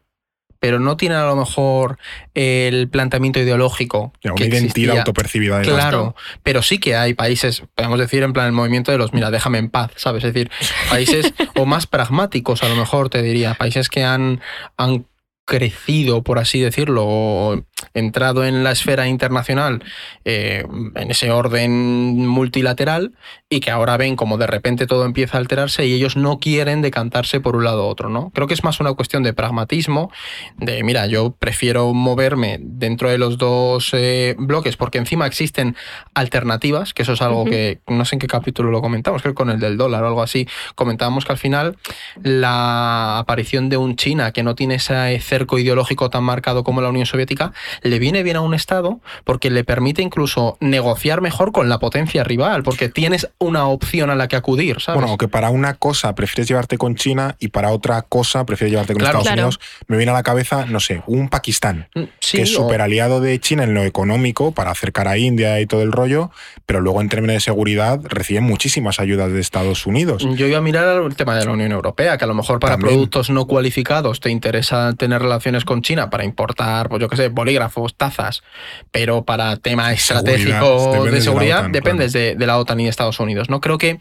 [0.60, 1.98] pero no tienen a lo mejor
[2.34, 4.12] el planteamiento ideológico.
[4.24, 5.58] una identidad autopercibida.
[5.58, 9.12] De claro, pero sí que hay países, podemos decir, en plan el movimiento de los,
[9.12, 10.24] mira, déjame en paz, ¿sabes?
[10.24, 10.50] Es decir,
[10.90, 14.40] países o más pragmáticos, a lo mejor te diría, países que han,
[14.76, 15.06] han
[15.48, 19.82] crecido, por así decirlo, o entrado en la esfera internacional
[20.26, 23.14] eh, en ese orden multilateral
[23.50, 26.82] y que ahora ven como de repente todo empieza a alterarse y ellos no quieren
[26.82, 28.30] decantarse por un lado u otro, ¿no?
[28.34, 30.12] Creo que es más una cuestión de pragmatismo,
[30.58, 35.76] de mira, yo prefiero moverme dentro de los dos eh, bloques porque encima existen
[36.12, 39.38] alternativas, que eso es algo que no sé en qué capítulo lo comentamos, creo que
[39.38, 41.78] con el del dólar o algo así, comentábamos que al final
[42.22, 46.90] la aparición de un China que no tiene ese cerco ideológico tan marcado como la
[46.90, 51.70] Unión Soviética, le viene bien a un Estado porque le permite incluso negociar mejor con
[51.70, 55.00] la potencia rival, porque tienes una opción a la que acudir, ¿sabes?
[55.00, 58.94] Bueno, que para una cosa prefieres llevarte con China y para otra cosa prefieres llevarte
[58.94, 59.18] con Claro.
[59.20, 59.42] Estados Claro.
[59.48, 62.62] Unidos, me viene a la cabeza, no sé, un Pakistán, Mm, sí, que es o-
[62.62, 66.32] súper aliado de China en lo económico para acercar a India y todo el rollo,
[66.66, 70.26] pero luego en términos de seguridad reciben muchísimas ayudas de Estados Unidos.
[70.34, 72.74] Yo iba a mirar el tema de la Unión Europea, que a lo mejor para
[72.74, 72.94] También.
[72.94, 77.28] productos no cualificados te interesa tener relaciones con China para importar, pues yo qué sé,
[77.28, 78.42] bolígrafos, tazas,
[78.90, 83.27] pero para tema estratégico de seguridad OTAN, dependes de, de la OTAN y Estados Unidos.
[83.48, 83.98] No creo que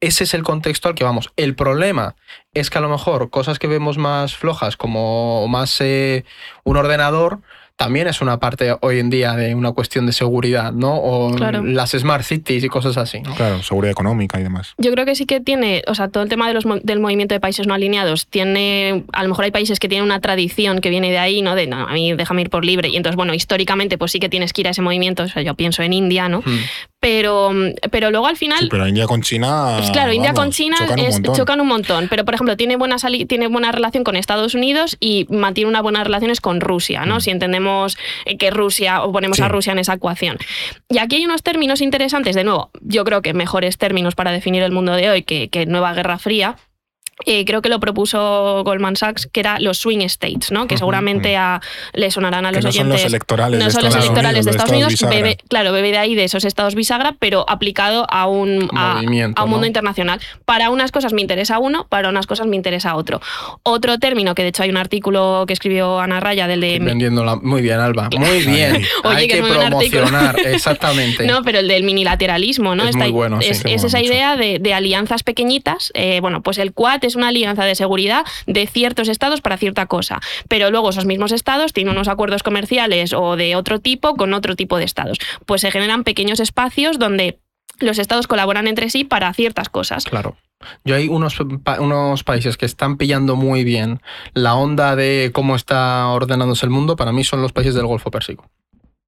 [0.00, 1.30] ese es el contexto al que vamos.
[1.36, 2.14] El problema
[2.54, 6.24] es que a lo mejor cosas que vemos más flojas, como más eh,
[6.64, 7.40] un ordenador,
[7.76, 10.94] también es una parte hoy en día de una cuestión de seguridad, ¿no?
[10.94, 11.64] O Claro.
[11.64, 13.18] las smart cities y cosas así.
[13.20, 13.34] ¿no?
[13.34, 14.74] Claro, seguridad económica y demás.
[14.78, 17.00] Yo creo que sí que tiene, o sea, todo el tema de los, mo- del
[17.00, 20.80] movimiento de países no alineados, tiene, a lo mejor hay países que tienen una tradición
[20.80, 21.56] que viene de ahí, ¿no?
[21.56, 22.90] De, no, a mí déjame ir por libre.
[22.90, 25.42] Y entonces, bueno, históricamente, pues sí que tienes que ir a ese movimiento, o sea,
[25.42, 26.42] yo pienso en India, ¿no?
[26.46, 26.58] Hmm.
[27.04, 27.52] Pero,
[27.90, 28.60] pero luego al final...
[28.60, 29.74] Sí, pero India con China.
[29.76, 31.34] Pues claro, India con China chocan un es- montón.
[31.36, 34.96] chocan un montón, pero por ejemplo tiene buena, sali- tiene buena relación con Estados Unidos
[35.00, 37.20] y mantiene unas buenas relaciones con Rusia, ¿no?
[37.20, 39.42] Si entendemos eh, que Rusia, o ponemos Mm.
[39.42, 39.42] Sí.
[39.44, 40.38] a Rusia en esa ecuación.
[40.88, 44.62] Y aquí hay unos términos interesantes, de nuevo, yo creo que mejores términos para definir
[44.62, 46.56] el mundo de hoy que, que Nueva Guerra Fría.
[47.26, 50.66] Eh, creo que lo propuso Goldman Sachs, que era los swing states, ¿no?
[50.66, 51.60] Que seguramente a,
[51.92, 54.44] le sonarán a Que los no son los electorales no de son los Estados electorales
[54.44, 55.48] de Unidos, Estados de Unidos, Estados bebe, bisagra.
[55.48, 59.50] claro, bebe de ahí de esos estados bisagra, pero aplicado a un, a, a un
[59.50, 59.66] mundo ¿no?
[59.66, 60.20] internacional.
[60.44, 63.20] Para unas cosas me interesa uno, para unas cosas me interesa otro.
[63.62, 66.78] Otro término, que de hecho hay un artículo que escribió Ana Raya del de...
[66.80, 67.36] Vendiéndola.
[67.36, 68.10] Muy bien, Alba.
[68.18, 68.84] Muy bien.
[69.04, 70.36] Oye, Hay que que, promocionar.
[70.44, 71.26] Exactamente.
[71.26, 72.88] No, pero el del minilateralismo, ¿no?
[72.88, 73.98] Es muy bueno, sí, es, que esa mucho.
[73.98, 75.92] idea de, de alianzas pequeñitas.
[75.94, 79.86] Eh, bueno, pues el Quad es una alianza de seguridad de ciertos estados para cierta
[79.86, 80.20] cosa.
[80.48, 84.56] Pero luego esos mismos estados tienen unos acuerdos comerciales o de otro tipo con otro
[84.56, 85.18] tipo de estados.
[85.46, 87.38] Pues se generan pequeños espacios donde
[87.80, 90.04] los estados colaboran entre sí para ciertas cosas.
[90.04, 90.36] Claro.
[90.84, 94.00] Yo hay unos, unos países que están pillando muy bien
[94.32, 96.96] la onda de cómo está ordenándose el mundo.
[96.96, 98.48] Para mí son los países del Golfo Pérsico.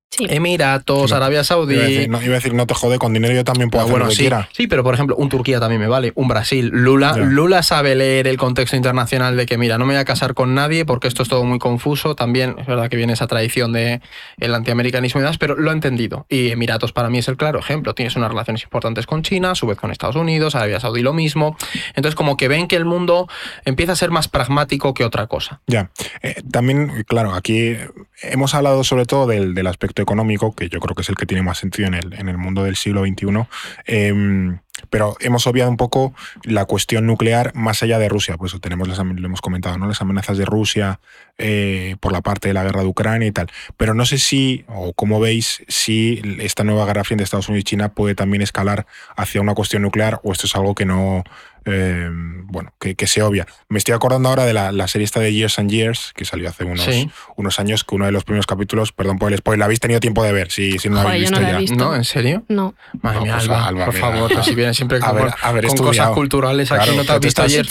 [0.08, 0.24] Sí.
[0.30, 1.74] Emiratos, Arabia Saudí.
[1.74, 3.82] Iba a, decir, no, iba a decir, no te jode, con dinero yo también puedo
[3.82, 4.48] Ah, hacer bueno, lo que sí, quiera.
[4.52, 6.70] sí, pero por ejemplo, un Turquía también me vale, un Brasil.
[6.72, 7.16] Lula.
[7.16, 10.54] Lula sabe leer el contexto internacional de que, mira, no me voy a casar con
[10.54, 12.14] nadie porque esto es todo muy confuso.
[12.14, 14.00] También es verdad que viene esa tradición de
[14.38, 16.24] el antiamericanismo y demás, pero lo ha entendido.
[16.30, 17.92] Y Emiratos para mí es el claro ejemplo.
[17.94, 21.12] Tienes unas relaciones importantes con China, a su vez con Estados Unidos, Arabia Saudí lo
[21.12, 21.56] mismo.
[21.88, 23.28] Entonces, como que ven que el mundo
[23.64, 25.60] empieza a ser más pragmático que otra cosa.
[25.66, 25.90] Ya.
[26.22, 27.74] Eh, también, claro, aquí
[28.22, 31.26] hemos hablado sobre todo del, del aspecto económico, que yo creo que es el que
[31.26, 33.46] tiene más sentido en el, en el mundo del siglo XXI.
[33.86, 34.58] em,
[34.90, 38.36] pero hemos obviado un poco la cuestión nuclear más allá de Rusia.
[38.36, 39.86] Pues tenemos las, lo hemos comentado, ¿no?
[39.86, 41.00] Las amenazas de Rusia
[41.38, 43.48] eh, por la parte de la guerra de Ucrania y tal.
[43.76, 47.60] Pero no sé si, o como veis, si esta nueva guerra fría de Estados Unidos
[47.62, 51.24] y China puede también escalar hacia una cuestión nuclear o esto es algo que no,
[51.68, 53.46] eh, bueno, que, que se obvia.
[53.68, 56.48] Me estoy acordando ahora de la, la serie esta de Years and Years, que salió
[56.48, 57.10] hace unos, Sí.
[57.36, 59.98] unos años, que uno de los primeros capítulos, perdón por el spoiler, la habéis tenido
[59.98, 61.58] tiempo de ver, si, si no la Joder, habéis no visto la he ya.
[61.58, 61.76] visto.
[61.76, 61.96] ¿No?
[61.96, 62.44] ¿En serio?
[62.48, 62.74] No.
[63.02, 65.32] Madre No, mía, pues, Alba, Alba, por mira, favor, pues si vienes siempre con,
[65.78, 67.66] cosas culturales aquí, Claro, no te has visto estás- ayer.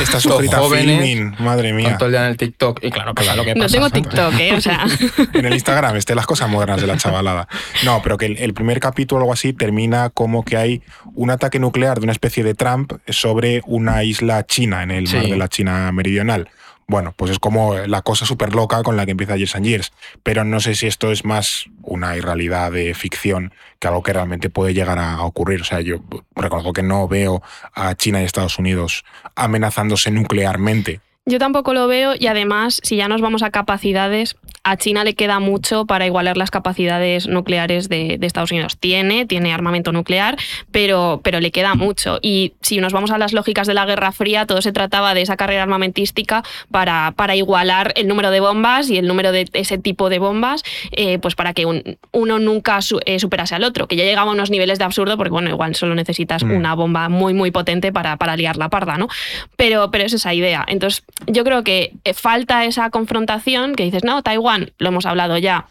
[0.00, 1.96] Estás suscrita a Filmin, madre mía.
[1.98, 2.78] Todo el día en el TikTok.
[2.84, 4.54] Y claro, claro, lo que No tengo TikTok, ¿eh?
[4.54, 4.86] O sea...
[5.34, 7.48] en el Instagram, este, las cosas modernas de la chavalada.
[7.84, 10.82] No, pero que el, el primer capítulo o algo así termina como que hay
[11.14, 15.22] un ataque nuclear de una especie de Trump sobre una isla china en el mar
[15.26, 16.48] de la China meridional.
[16.90, 19.92] Bueno, pues es como la cosa súper loca con la que empieza Years and Years.
[20.24, 24.50] Pero no sé si esto es más una irrealidad de ficción que algo que realmente
[24.50, 25.60] puede llegar a ocurrir.
[25.60, 25.98] O sea, yo
[26.34, 27.42] reconozco que no veo
[27.74, 29.04] a China y Estados Unidos
[29.36, 31.00] amenazándose nuclearmente.
[31.26, 35.14] Yo tampoco lo veo y además, si ya nos vamos a capacidades, a China le
[35.14, 38.76] queda mucho para igualar las capacidades nucleares de, de Estados Unidos.
[38.78, 40.36] Tiene, tiene armamento nuclear,
[40.70, 42.18] pero, pero le queda mucho.
[42.20, 45.22] Y si nos vamos a las lógicas de la Guerra Fría, todo se trataba de
[45.22, 49.78] esa carrera armamentística para, para igualar el número de bombas y el número de ese
[49.78, 53.88] tipo de bombas, eh, pues para que un- uno nunca su- eh, superase al otro,
[53.88, 56.50] que ya llegaba a unos niveles de absurdo, porque bueno, igual solo necesitas Mm.
[56.52, 59.08] una bomba muy, muy potente para, para liar la parda, ¿no?
[59.56, 60.64] Pero, pero es esa idea.
[60.68, 65.38] Entonces, yo creo que eh, falta esa confrontación que dices, no, Taiwán, lo hemos hablado
[65.38, 65.66] ya.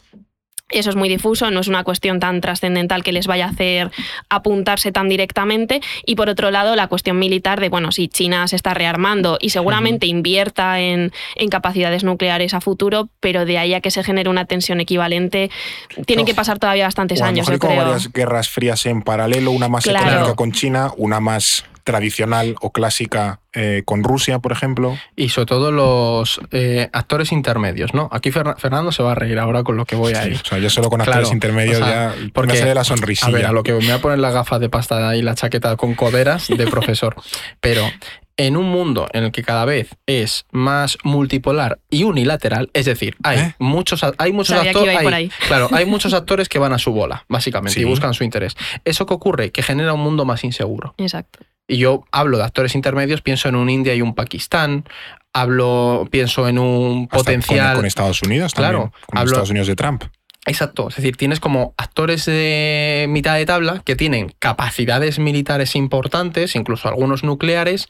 [0.71, 3.89] Eso es muy difuso, no es una cuestión tan trascendental que les vaya a hacer
[4.30, 5.82] apuntarse tan directamente.
[6.05, 9.49] Y por otro lado, la cuestión militar de, bueno, si China se está rearmando y
[9.49, 14.30] seguramente invierta en, en capacidades nucleares a futuro, pero de ahí a que se genere
[14.30, 15.49] una tensión equivalente,
[16.05, 17.86] tienen que pasar todavía bastantes O a lo años, mejor yo como creo.
[17.86, 20.05] varias guerras frías en paralelo, una más Claro.
[20.05, 24.95] económica con China, una más tradicional o clásica eh, con Rusia, por ejemplo.
[25.15, 28.07] Y sobre todo los eh, actores intermedios, ¿no?
[28.11, 30.35] Aquí Fer- Fernando se va a reír ahora con lo que voy a ir.
[30.35, 33.27] O sea, yo solo con actores intermedios o sea, ya porque, me sale la sonrisilla.
[33.29, 35.33] A ver, a lo que me voy a poner las gafas de pasta y la
[35.33, 37.15] chaqueta con coderas de profesor.
[37.59, 37.81] Pero
[38.39, 43.17] en un mundo en el que cada vez es más multipolar y unilateral, es decir,
[43.21, 43.55] hay ¿Eh?
[43.59, 44.97] muchos hay muchos actores
[45.47, 47.81] claro, hay muchos actores que van a su bola, básicamente, Sí.
[47.81, 48.55] y buscan su interés.
[48.85, 50.95] Eso que ocurre que genera un mundo más inseguro.
[50.97, 51.39] Exacto.
[51.67, 54.85] Y yo hablo de actores intermedios, pienso en un India y un Pakistán,
[55.33, 57.67] hablo, pienso en un Hasta potencial.
[57.67, 58.71] Con, con Estados Unidos también.
[58.71, 60.03] Claro, Con hablo- Estados Unidos de Trump.
[60.49, 66.55] Exacto, es decir, tienes como actores de mitad de tabla que tienen capacidades militares importantes,
[66.55, 67.87] incluso algunos nucleares,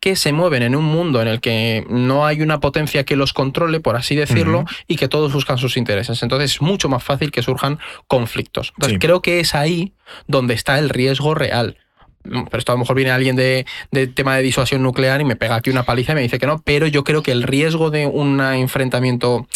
[0.00, 3.34] que se mueven en un mundo en el que no hay una potencia que los
[3.34, 6.22] controle, por así decirlo, y que todos buscan sus intereses.
[6.22, 8.72] Entonces es mucho más fácil que surjan conflictos.
[8.76, 8.98] Entonces Sí.
[8.98, 9.92] creo que es ahí
[10.26, 11.76] donde está el riesgo real.
[12.24, 15.24] Mm, Pero esto a lo mejor viene alguien de, de tema de disuasión nuclear y
[15.24, 17.42] me pega aquí una paliza y me dice que no, pero yo creo que el
[17.42, 19.46] riesgo de un enfrentamiento,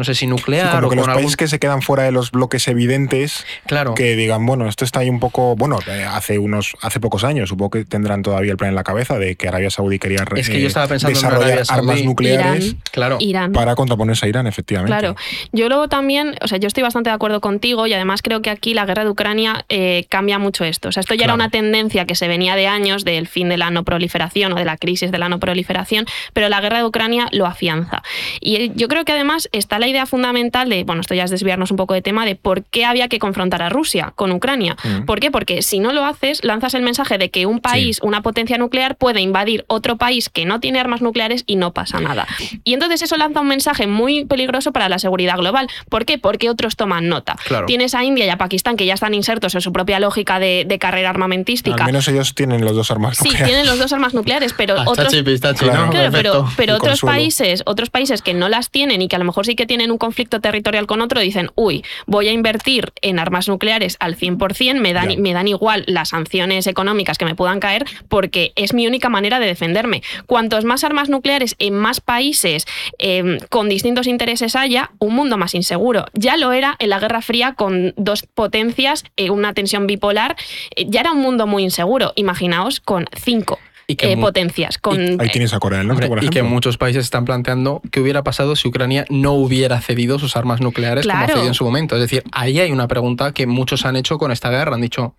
[0.00, 1.82] no sé si Sí, nuclear como o que con los algún países que se quedan
[1.82, 3.94] fuera de los bloques evidentes, Claro.
[3.94, 7.50] que digan, bueno, esto está ahí un poco, bueno, eh, hace unos, hace pocos años,
[7.50, 10.48] supongo que tendrán todavía el plan en la cabeza de que Arabia Saudí quería Es
[10.48, 11.80] que eh, yo estaba pensando en desarrollar Saudí.
[11.80, 12.82] armas nucleares Irán.
[12.92, 13.16] Claro.
[13.20, 13.52] Irán.
[13.52, 14.90] para contraponerse a Irán, efectivamente.
[14.90, 15.16] Claro,
[15.52, 18.48] yo luego también, o sea, yo estoy bastante de acuerdo contigo y además creo que
[18.48, 20.88] aquí la guerra de Ucrania eh, cambia mucho esto.
[20.88, 23.58] O sea, esto ya era una tendencia que se venía de años del fin de
[23.58, 26.84] la no proliferación o de la crisis de la no proliferación, pero la guerra de
[26.84, 28.02] Ucrania lo afianza.
[28.40, 31.30] Y eh, yo creo que además está la idea fundamental de, bueno, esto ya es
[31.30, 34.76] desviarnos un poco de tema, de por qué había que confrontar a Rusia con Ucrania.
[34.82, 35.04] Mm.
[35.04, 35.30] ¿Por qué?
[35.30, 38.96] Porque si no lo haces, lanzas el mensaje de que un país, una potencia nuclear,
[38.96, 42.26] puede invadir otro país que no tiene armas nucleares y no pasa nada.
[42.64, 45.68] Y entonces eso lanza un mensaje muy peligroso para la seguridad global.
[45.88, 46.18] ¿Por qué?
[46.18, 47.36] Porque otros toman nota.
[47.46, 47.66] Claro.
[47.66, 50.64] Tienes a India y a Pakistán que ya están insertos en su propia lógica de,
[50.66, 51.84] de carrera armamentística.
[51.84, 53.48] Al menos ellos tienen los dos armas Sí, nucleares.
[53.48, 55.86] tienen los dos armas nucleares, pero Ah, otros, chachi, pistachi, Claro.
[55.86, 55.90] ¿no?
[55.90, 56.54] Claro, pero, Perfecto.
[56.56, 57.12] pero Y otros consuelo.
[57.16, 59.92] países, otros países que no las tienen y que a lo mejor sí que tienen
[59.92, 64.80] un conflicto territorial con otro, dicen, uy, voy a invertir en armas nucleares al 100%,
[64.80, 68.88] me dan, me dan igual las sanciones económicas que me puedan caer, porque es mi
[68.88, 70.02] única manera de defenderme.
[70.26, 72.66] Cuantos más armas nucleares en más países
[72.98, 76.06] eh, con distintos intereses haya, un mundo más inseguro.
[76.14, 80.34] Ya lo era en la Guerra Fría con dos potencias, eh, una tensión bipolar,
[80.74, 82.12] eh, ya era un mundo muy inseguro.
[82.16, 83.60] Imaginaos con cinco.
[83.92, 86.54] Y que eh, potencias con Ahí tienes a Corea del Norte, por y que ejemplo.
[86.54, 91.04] muchos países están planteando qué hubiera pasado si Ucrania no hubiera cedido sus armas nucleares
[91.04, 91.20] Claro.
[91.26, 91.94] como cedió en su momento.
[91.96, 94.74] Es decir, ahí hay una pregunta que muchos han hecho con esta guerra.
[94.74, 95.14] Han dicho,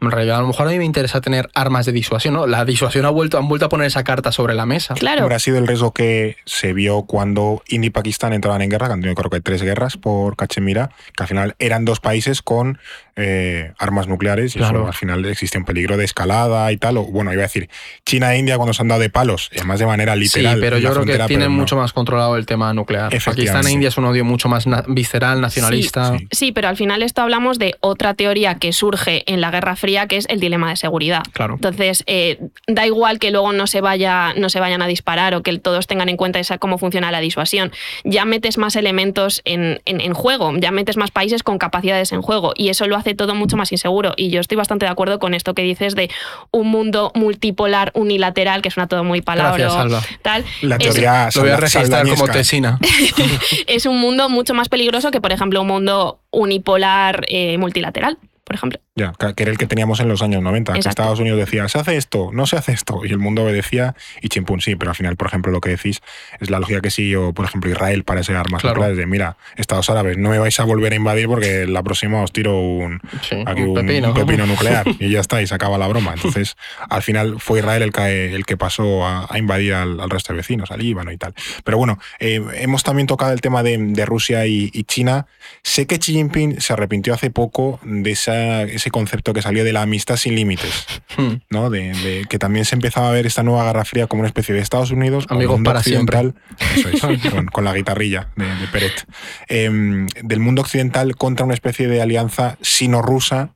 [0.00, 2.34] en realidad a lo mejor a mí me interesa tener armas de disuasión.
[2.34, 2.46] ¿no?
[2.46, 4.94] La disuasión ha vuelto, han vuelto a poner esa carta sobre la mesa.
[4.94, 5.22] Claro.
[5.22, 8.86] Hombre, ha sido el riesgo que se vio cuando India y Pakistán entraban en guerra,
[8.88, 12.42] que han tenido creo que tres guerras por Cachemira, que al final eran dos países
[12.42, 12.78] con
[13.20, 14.78] eh, armas nucleares y Claro.
[14.80, 16.96] eso, al final existe un peligro de escalada y tal.
[16.98, 17.68] O, bueno, iba a decir,
[18.06, 20.54] China e India cuando se han dado de palos, y además de manera literal.
[20.54, 21.58] sí, pero yo creo que tienen no.
[21.58, 23.10] mucho más controlado el tema nuclear.
[23.24, 26.16] Pakistán e India es un odio mucho más na- visceral, nacionalista.
[26.16, 26.28] Sí.
[26.30, 30.06] Sí, pero al final esto hablamos de otra teoría que surge en la Guerra Fría,
[30.06, 31.22] que es el dilema de seguridad.
[31.32, 31.54] Claro.
[31.54, 32.38] Entonces, eh,
[32.68, 35.86] da igual que luego no se, vaya, no se vayan a disparar o que todos
[35.88, 37.72] tengan en cuenta esa, cómo funciona la disuasión.
[38.04, 42.22] Ya metes más elementos en, en- en juego, ya metes más países con capacidades en
[42.22, 44.14] juego y eso lo hace todo mucho más inseguro.
[44.16, 46.10] Y yo estoy bastante de acuerdo con esto que dices de
[46.50, 49.56] un mundo multipolar, unilateral, que suena todo muy palabra.
[49.56, 50.02] Gracias, Alba.
[50.22, 50.44] Tal.
[50.62, 52.78] La Es- teoría Lo voy a registrar como tesina.
[53.66, 58.56] es un mundo mucho más peligroso que, por ejemplo, un mundo unipolar eh, multilateral, por
[58.56, 58.80] ejemplo.
[58.98, 60.80] Ya, que era el que teníamos en los años 90, que.
[60.80, 64.28] Estados Unidos decía, se hace esto, no se hace esto, y el mundo obedecía y
[64.28, 66.00] chimpún sí, pero al final, por ejemplo, lo que decís
[66.40, 68.74] es la lógica que siguió, por ejemplo, Israel para ese armas Claro.
[68.76, 72.22] nucleares de, mira, Estados Árabes, no me vais a volver a invadir porque la próxima
[72.22, 74.08] os tiro un, Sí, aquí un un- pepino.
[74.08, 76.12] un pepino nuclear y ya está, y se acaba la broma.
[76.16, 76.56] Entonces,
[76.90, 80.32] al final fue Israel el que, el que pasó a, a invadir al, al resto
[80.32, 81.34] de vecinos, al Líbano y tal.
[81.64, 85.26] Pero bueno, eh, hemos también tocado el tema de, de Rusia y, y China.
[85.62, 89.72] Sé que Xi Jinping se arrepintió hace poco de esa- ese concepto que salió de
[89.72, 90.86] la amistad sin límites,
[91.16, 91.40] Hmm.
[91.50, 91.68] ¿no?
[91.70, 94.54] De, de que también se empezaba a ver esta nueva Guerra Fría como una especie
[94.54, 96.16] de Estados Unidos, con Amigos mundo para siempre.
[96.18, 96.42] occidental,
[96.76, 99.06] eso es, con, con la guitarrilla de, de Peret,
[99.48, 103.54] Em, del mundo occidental contra una especie de alianza sino-rusa,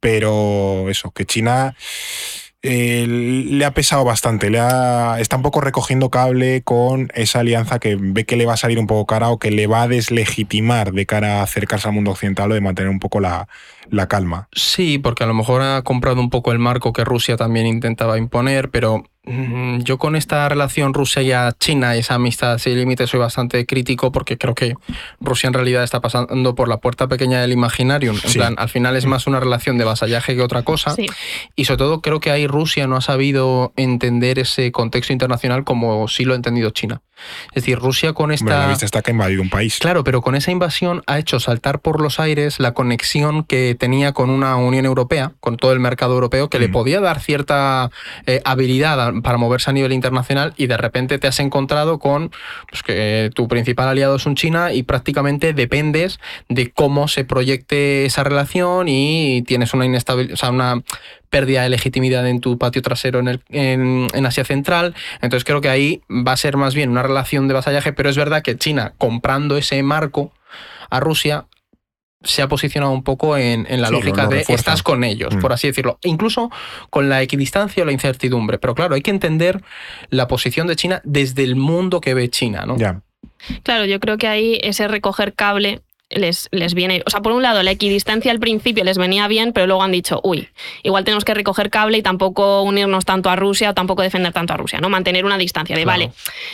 [0.00, 1.74] pero eso, que China
[2.66, 4.48] eh, le ha pesado bastante.
[4.48, 8.54] Le ha, está un poco recogiendo cable con esa alianza que ve que le va
[8.54, 11.88] a salir un poco cara o que le va a deslegitimar de cara a acercarse
[11.88, 13.48] al mundo occidental o de mantener un poco la,
[13.90, 14.48] la calma.
[14.52, 18.16] Sí, porque a lo mejor ha comprado un poco el marco que Rusia también intentaba
[18.16, 24.12] imponer, pero yo con esta relación Rusia-China y esa amistad sin límites soy bastante crítico
[24.12, 24.74] porque creo que
[25.20, 28.12] Rusia en realidad está pasando por la puerta pequeña del imaginario.
[28.12, 28.38] En Sí.
[28.38, 30.90] plan, al final es más una relación de vasallaje que otra cosa.
[30.94, 31.06] Sí.
[31.56, 36.06] Y sobre todo creo que ahí Rusia no ha sabido entender ese contexto internacional como
[36.08, 37.00] sí lo ha entendido China.
[37.54, 38.68] Es decir, Rusia con Hombre, la esta...
[38.68, 39.78] vista está que ha invadido un país.
[39.78, 44.12] Claro, pero con esa invasión ha hecho saltar por los aires la conexión que tenía
[44.12, 46.72] con una Unión Europea, con todo el mercado europeo, que le Mm.
[46.72, 47.90] podía dar cierta
[48.26, 52.30] eh, habilidad a- para moverse a nivel internacional y de repente te has encontrado con
[52.70, 58.04] pues, que tu principal aliado es un China y prácticamente dependes de cómo se proyecte
[58.04, 60.82] esa relación y tienes una inestabilidad, o sea, una
[61.30, 64.94] pérdida de legitimidad en tu patio trasero en, el- en- en Asia Central.
[65.20, 68.16] Entonces creo que ahí va a ser más bien una relación de vasallaje, pero es
[68.16, 70.32] verdad que China, comprando ese marco
[70.90, 71.46] a Rusia,
[72.24, 74.60] se ha posicionado un poco en, en la Sí, lo- lógica lo de refuerza.
[74.72, 75.40] estás con ellos, Mm.
[75.40, 75.98] por así decirlo.
[76.02, 76.50] Incluso
[76.90, 78.58] con la equidistancia o la incertidumbre.
[78.58, 79.62] Pero claro, hay que entender
[80.10, 82.76] la posición de China desde el mundo que ve China, ¿no?
[82.76, 83.02] Ya.
[83.62, 85.80] Claro, yo creo que ahí ese recoger cable
[86.14, 87.02] les, les viene.
[87.06, 89.92] O sea, por un lado, la equidistancia al principio les venía bien, pero luego han
[89.92, 90.48] dicho, uy,
[90.82, 94.52] igual tenemos que recoger cable y tampoco unirnos tanto a Rusia o tampoco defender tanto
[94.54, 94.88] a Rusia, ¿no?
[94.88, 95.98] Mantener una distancia de, Claro.
[95.98, 96.12] vale,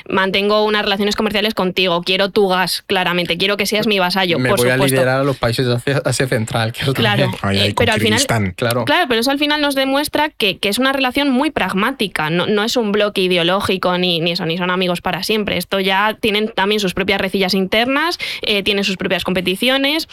[0.08, 4.48] mantengo unas relaciones comerciales contigo, quiero tu gas, claramente, quiero que seas mi vasallo, Me
[4.48, 4.84] por voy supuesto.
[4.84, 6.72] a liderar a los países de Asia, Asia Central.
[6.72, 8.52] Que Claro, también- Ahí, pero al final, Kirguistán.
[8.56, 8.84] Claro.
[8.84, 12.46] Claro, pero eso al final nos demuestra que, que es una relación muy pragmática, no,
[12.46, 15.56] no es un bloque ideológico ni, ni eso, ni son amigos para siempre.
[15.56, 20.09] Esto ya tienen también sus propias recillas internas, eh, tienen sus propias competiciones.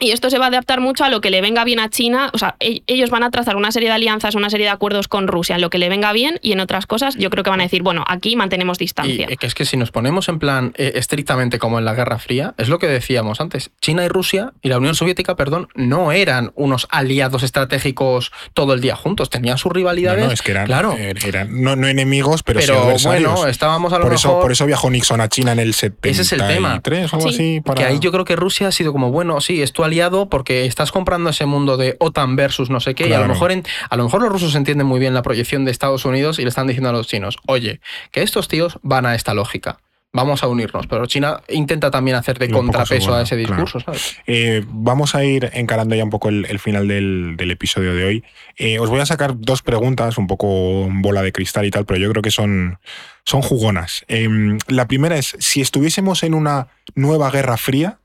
[0.00, 2.30] Y esto se va a adaptar mucho a lo que le venga bien a China.
[2.32, 5.08] O sea, e- ellos van a trazar una serie de alianzas, una serie de acuerdos
[5.08, 7.50] con Rusia en lo que le venga bien y en otras cosas yo creo que
[7.50, 9.26] van a decir, bueno, aquí mantenemos Y distancia.
[9.26, 12.54] que es que si nos ponemos en plan eh, estrictamente como en la Guerra Fría,
[12.58, 13.70] es lo que decíamos antes.
[13.80, 18.80] China y Rusia y la Unión Soviética, perdón, no eran unos aliados estratégicos todo el
[18.80, 19.30] día juntos.
[19.30, 20.24] Tenían sus rivalidades.
[20.24, 20.94] no, es que eran, claro.
[20.96, 23.32] eh, eran no, no enemigos, pero, sí pero adversarios.
[23.32, 24.42] bueno, estábamos a lo por, eso, mejor.
[24.42, 26.80] por eso viajó Nixon a China en el 73 Ese es el tema.
[26.84, 27.34] o algo Sí.
[27.34, 27.60] así.
[27.64, 27.80] Para...
[27.80, 30.64] Que ahí yo creo que Rusia ha sido como, bueno, sí, es tu aliado porque
[30.66, 33.64] estás comprando ese mundo de OTAN versus no sé qué, y a lo, mejor en-
[33.90, 36.48] a lo mejor los rusos entienden muy bien la proyección de Estados Unidos y le
[36.50, 37.80] están diciendo a los chinos, oye,
[38.12, 39.78] que estos tíos van a esta lógica.
[40.10, 43.62] Vamos a unirnos, pero China intenta también hacer de contrapeso a ese claro.
[43.62, 44.16] discurso, ¿sabes?
[44.26, 48.04] Eh, vamos a ir encarando ya un poco el, el final del, del episodio de
[48.06, 48.24] hoy.
[48.56, 52.00] Eh, os voy a sacar dos preguntas, un poco bola de cristal y tal, pero
[52.00, 52.78] yo creo que son,
[53.26, 54.06] son jugonas.
[54.08, 54.26] Eh,
[54.68, 57.98] la primera es, si estuviésemos en una nueva guerra fría,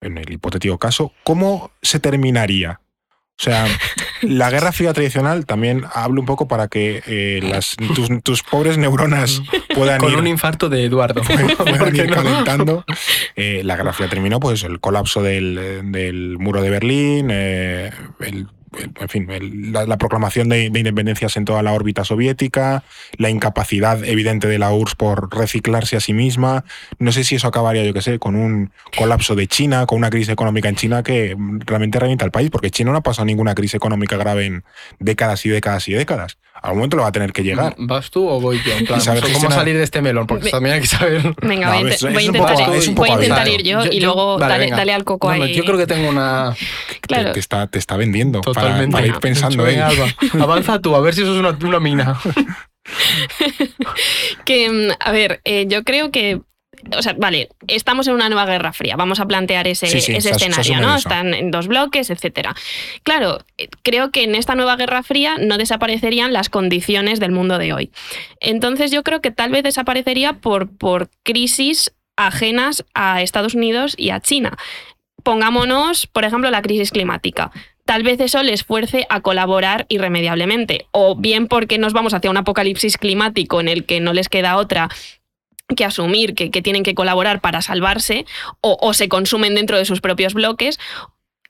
[0.00, 2.80] en el hipotético caso, ¿cómo se terminaría?
[3.38, 3.66] O sea,
[4.22, 8.78] la guerra fría tradicional también hablo un poco para que eh, las, tus, tus pobres
[8.78, 9.42] neuronas
[9.74, 11.22] puedan Con ir un infarto de Eduardo.
[11.58, 12.14] puedan ¿Por qué ir no?
[12.14, 12.84] calentando.
[13.36, 17.90] Eh, la Guerra Fría terminó, pues el colapso del, del muro de Berlín, eh,
[18.20, 18.48] el-
[18.78, 22.84] en fin, el- la, la proclamación de, de independencias en toda la órbita soviética,
[23.16, 26.64] la incapacidad evidente de la URSS por reciclarse a sí misma.
[26.98, 30.10] No sé si eso acabaría, yo qué sé, con un colapso de China, con una
[30.10, 33.54] crisis económica en China que realmente revienta el país, porque China no ha pasado ninguna
[33.54, 34.64] crisis económica grave en
[34.98, 36.38] décadas y décadas y décadas.
[36.66, 37.74] A algún momento lo va a tener que llegar.
[37.78, 38.72] ¿Vas tú o voy yo?
[38.72, 40.26] En plan, Y saber ¿Cómo salir de este melón?
[40.26, 41.22] Porque también hay que saber...
[41.40, 44.36] Venga, No, voy, a es- voy es intentar, poco- voy a ir yo, y luego
[44.38, 45.54] vale, dale, al coco No, no, ahí.
[45.54, 46.54] yo creo que tengo una...
[47.02, 47.28] Claro.
[47.28, 48.90] Te, te está, te está vendiendo Totalmente.
[48.92, 49.62] para, ir pensando.
[49.62, 49.86] Venga.
[49.86, 50.06] Alba,
[50.40, 52.18] avanza tú, a ver si eso es una, una mina.
[54.44, 56.40] Que, mm, a ver, eh, yo creo que.
[56.96, 58.96] O sea, vale, estamos en una nueva guerra fría.
[58.96, 60.96] Vamos a plantear ese, Sí, sí, ese se as- se escenario, ¿no?
[60.96, 61.08] eso.
[61.08, 62.54] Están en dos bloques, etcétera.
[63.02, 63.38] Claro,
[63.82, 67.90] creo que en esta nueva guerra fría no desaparecerían las condiciones del mundo de hoy.
[68.40, 74.10] Entonces, yo creo que tal vez desaparecería por, por crisis ajenas a Estados Unidos y
[74.10, 74.56] a China.
[75.22, 77.50] Pongámonos, por ejemplo, la crisis climática
[77.84, 80.86] tal vez eso les fuerce a colaborar irremediablemente.
[80.90, 84.56] O bien porque nos vamos hacia un apocalipsis climático en el que no les queda
[84.56, 84.88] otra
[85.74, 88.24] que asumir que, que tienen que colaborar para salvarse,
[88.60, 90.78] o, o se consumen dentro de sus propios bloques.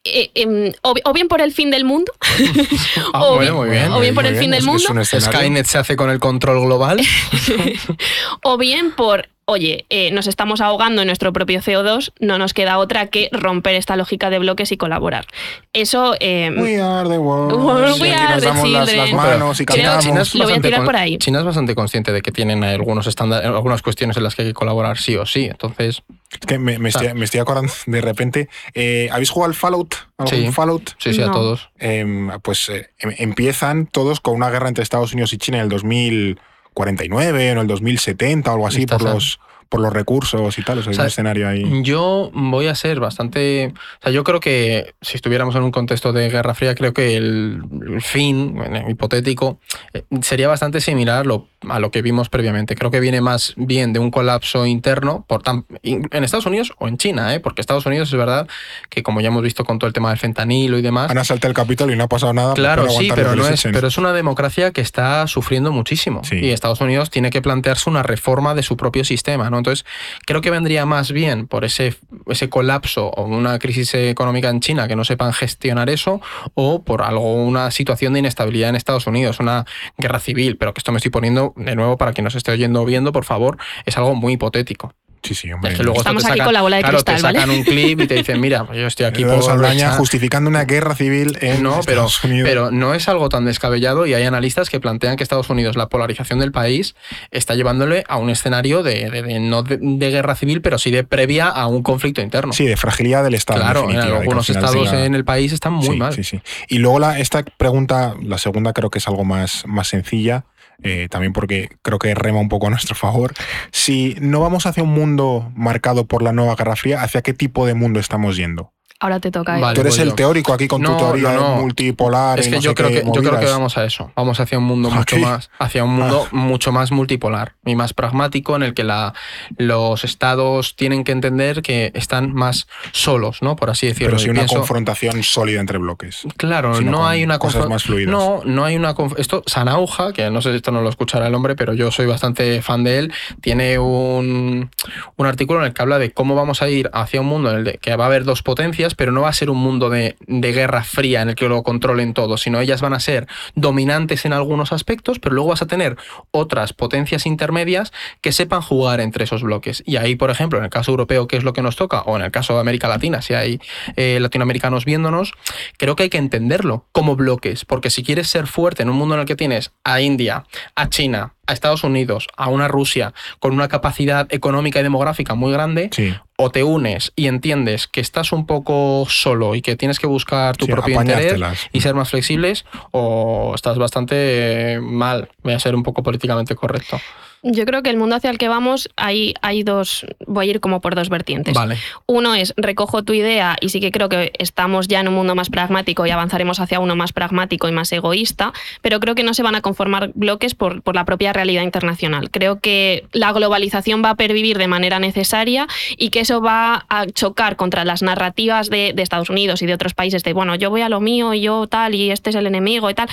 [0.04, 2.12] eh, em, o, o bien por el fin del mundo,
[3.12, 3.92] Ah, O bueno, muy bien.
[3.92, 5.04] o bien por el fin del es- es mundo.
[5.04, 7.00] Skynet se hace con el control global.
[8.42, 12.78] o bien por, oye, eh, nos estamos ahogando en nuestro propio CO2, no nos queda
[12.78, 15.24] otra que romper esta lógica de bloques y colaborar.
[15.72, 16.16] Eso...
[16.18, 17.55] Eh, we are the world.
[18.01, 20.05] we are the las, las, manos y cantamos.
[20.05, 21.18] China, es Lo voy.
[21.18, 24.49] China es bastante consciente de que tienen algunos estándares, algunas cuestiones en las que hay
[24.49, 26.03] que colaborar sí o sí, entonces...
[26.32, 28.49] Es que me, estoy, me estoy, acordando de repente.
[28.74, 29.94] Eh, ¿Habéis jugado al Fallout?
[30.28, 30.90] Sí, Fallout?
[30.99, 31.70] Sí, sí, a todos.
[31.78, 35.64] Em, pues eh, em, empiezan todos con una guerra entre Estados Unidos y China en
[35.64, 36.40] el 2000
[36.77, 40.78] 49 en el 2070 o algo así por los por los recursos y tal.
[40.78, 41.82] O sea, hay O sea, un escenario ahí.
[41.82, 43.72] Yo voy a ser bastante.
[44.00, 47.16] O sea, yo creo que si estuviéramos en un contexto de Guerra Fría, creo que
[47.16, 49.58] el, el fin, bueno, hipotético,
[49.92, 52.74] eh, sería bastante similar a lo, a lo que vimos previamente.
[52.76, 56.72] Creo que viene más bien de un colapso interno por tan- in- en Estados Unidos
[56.78, 57.40] o en China, ¿eh?
[57.40, 58.46] porque Estados Unidos es verdad
[58.88, 61.10] que, como ya hemos visto con todo el tema del fentanilo y demás.
[61.10, 62.50] Han asaltado el Capitolio y no ha pasado nada.
[62.54, 66.22] pues Claro, sí, pero no es, pero es una democracia que está sufriendo muchísimo.
[66.24, 66.36] Sí.
[66.36, 69.50] Y Estados Unidos tiene que plantearse una reforma de su propio sistema.
[69.50, 69.55] ¿no?
[69.59, 69.84] Entonces,
[70.26, 71.94] creo que vendría más bien por ese,
[72.26, 76.20] ese colapso o una crisis económica en China que no sepan gestionar eso,
[76.54, 79.64] o por algo, una situación de inestabilidad en Estados Unidos, una
[79.98, 80.57] guerra civil.
[80.57, 83.12] Pero que esto me estoy poniendo, de nuevo, para quien nos esté oyendo o viendo,
[83.12, 84.92] por favor, es algo muy hipotético.
[85.22, 85.72] Sí, sí, hombre.
[85.72, 87.38] Es que luego esto Estamos te aquí con la bola de claro, cristal, te ¿vale?
[87.40, 90.94] sacan un clip y te dicen, mira, yo estoy aquí por Saldaña justificando una guerra
[90.94, 92.48] civil en no, pero, Estados Unidos.
[92.48, 95.88] pero no es algo tan descabellado y hay analistas que plantean que Estados Unidos, la
[95.88, 96.94] polarización del país,
[97.30, 100.90] está llevándole a un escenario de, de- de- no de, de guerra civil, pero sí
[100.90, 102.52] de previa a un conflicto interno.
[102.52, 103.60] Sí, de fragilidad del Estado.
[103.60, 106.14] claro, en algunos estados en el país están muy sí, mal.
[106.14, 106.40] Sí, sí.
[106.68, 110.44] Y luego la, esta pregunta, la segunda creo que es algo más, más sencilla,
[110.83, 113.33] eh, también porque creo que rema un poco a nuestro favor.
[113.72, 117.66] Si no vamos hacia un mundo marcado por la nueva Guerra Fría, ¿hacia qué tipo
[117.66, 118.76] de mundo estamos yendo?
[118.99, 119.59] Ahora te toca.
[119.59, 119.74] Vale.
[119.74, 120.14] Tú eres el yo.
[120.14, 121.61] teórico aquí con tu No, teoría no, no.
[121.62, 122.38] multipolar.
[122.40, 124.11] Es y que no yo sé creo qué que yo creo que vamos a eso.
[124.16, 125.24] Vamos hacia un mundo mucho Aquí.
[125.24, 129.12] más, hacia un mundo mucho más multipolar y más pragmático en el que la,
[129.59, 133.55] los estados tienen que entender que están más solos, ¿no?
[133.57, 134.09] Por así decirlo.
[134.09, 136.22] Pero sí Y una pienso- confrontación sólida entre bloques.
[136.38, 138.11] Claro, no hay una cosas más fluidas.
[138.11, 141.34] No, no hay una esto Sanauja, que no sé si esto no lo escuchará el
[141.34, 144.70] hombre, pero yo soy bastante fan de él, tiene un,
[145.16, 147.59] un artículo en el que habla de cómo vamos a ir hacia un mundo en
[147.59, 149.91] el de- que va a haber dos potencias, pero no va a ser un mundo
[149.91, 154.24] de, guerra fría en el que lo controlen todo, sino ellas van a ser dominantes
[154.24, 155.97] en algunos aspectos, pero luego vas a tener
[156.30, 159.82] otras potencias intermedias que sepan jugar entre esos bloques.
[159.87, 162.16] Y ahí, por ejemplo, en el caso europeo, que es lo que nos toca, o
[162.16, 163.61] en el caso de América Latina, si hay
[163.97, 165.32] eh, latinoamericanos viéndonos,
[165.78, 169.14] creo que hay que entenderlo como bloques, porque si quieres ser fuerte en un mundo
[169.14, 173.53] en el que tienes a India, a China, a Estados Unidos, a una Rusia con
[173.53, 176.14] una capacidad económica y demográfica muy grande, Sí.
[176.36, 180.57] o te unes y entiendes que estás un poco solo y que tienes que buscar
[180.57, 181.40] tu Sí, propio interés
[181.72, 185.30] y ser más flexibles, o estás bastante eh, mal.
[185.42, 187.01] Voy a ser un poco políticamente correcto.
[187.49, 190.61] Yo creo que el mundo hacia el que vamos hay, hay dos, voy a ir
[190.61, 191.55] como por dos vertientes.
[191.55, 191.78] Vale.
[192.07, 195.36] Uno es, recojo tu idea y sí que creo que estamos ya en un mundo
[195.36, 199.32] más pragmático y avanzaremos hacia uno más pragmático y más egoísta, pero creo que no
[199.32, 202.30] se van a conformar bloques por, por la propia realidad internacional.
[202.30, 207.07] Creo que la globalización va a pervivir de manera necesaria y que eso va a
[207.07, 210.70] chocar contra las narrativas de, de Estados Unidos y de otros países de, bueno, yo
[210.70, 213.09] voy a lo mío y yo tal y este es el enemigo y tal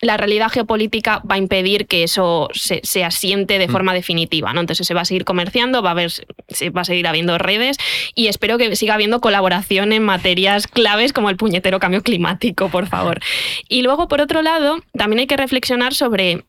[0.00, 4.60] la realidad geopolítica va a impedir que eso se, se asiente de forma definitiva, ¿no?
[4.60, 6.10] Entonces se va a seguir comerciando, va a haber,
[6.48, 7.76] se va a seguir habiendo redes
[8.14, 12.86] y espero que siga habiendo colaboración en materias claves como el puñetero cambio climático, por
[12.86, 13.20] favor.
[13.68, 16.44] Y luego, por otro lado, también hay que reflexionar sobre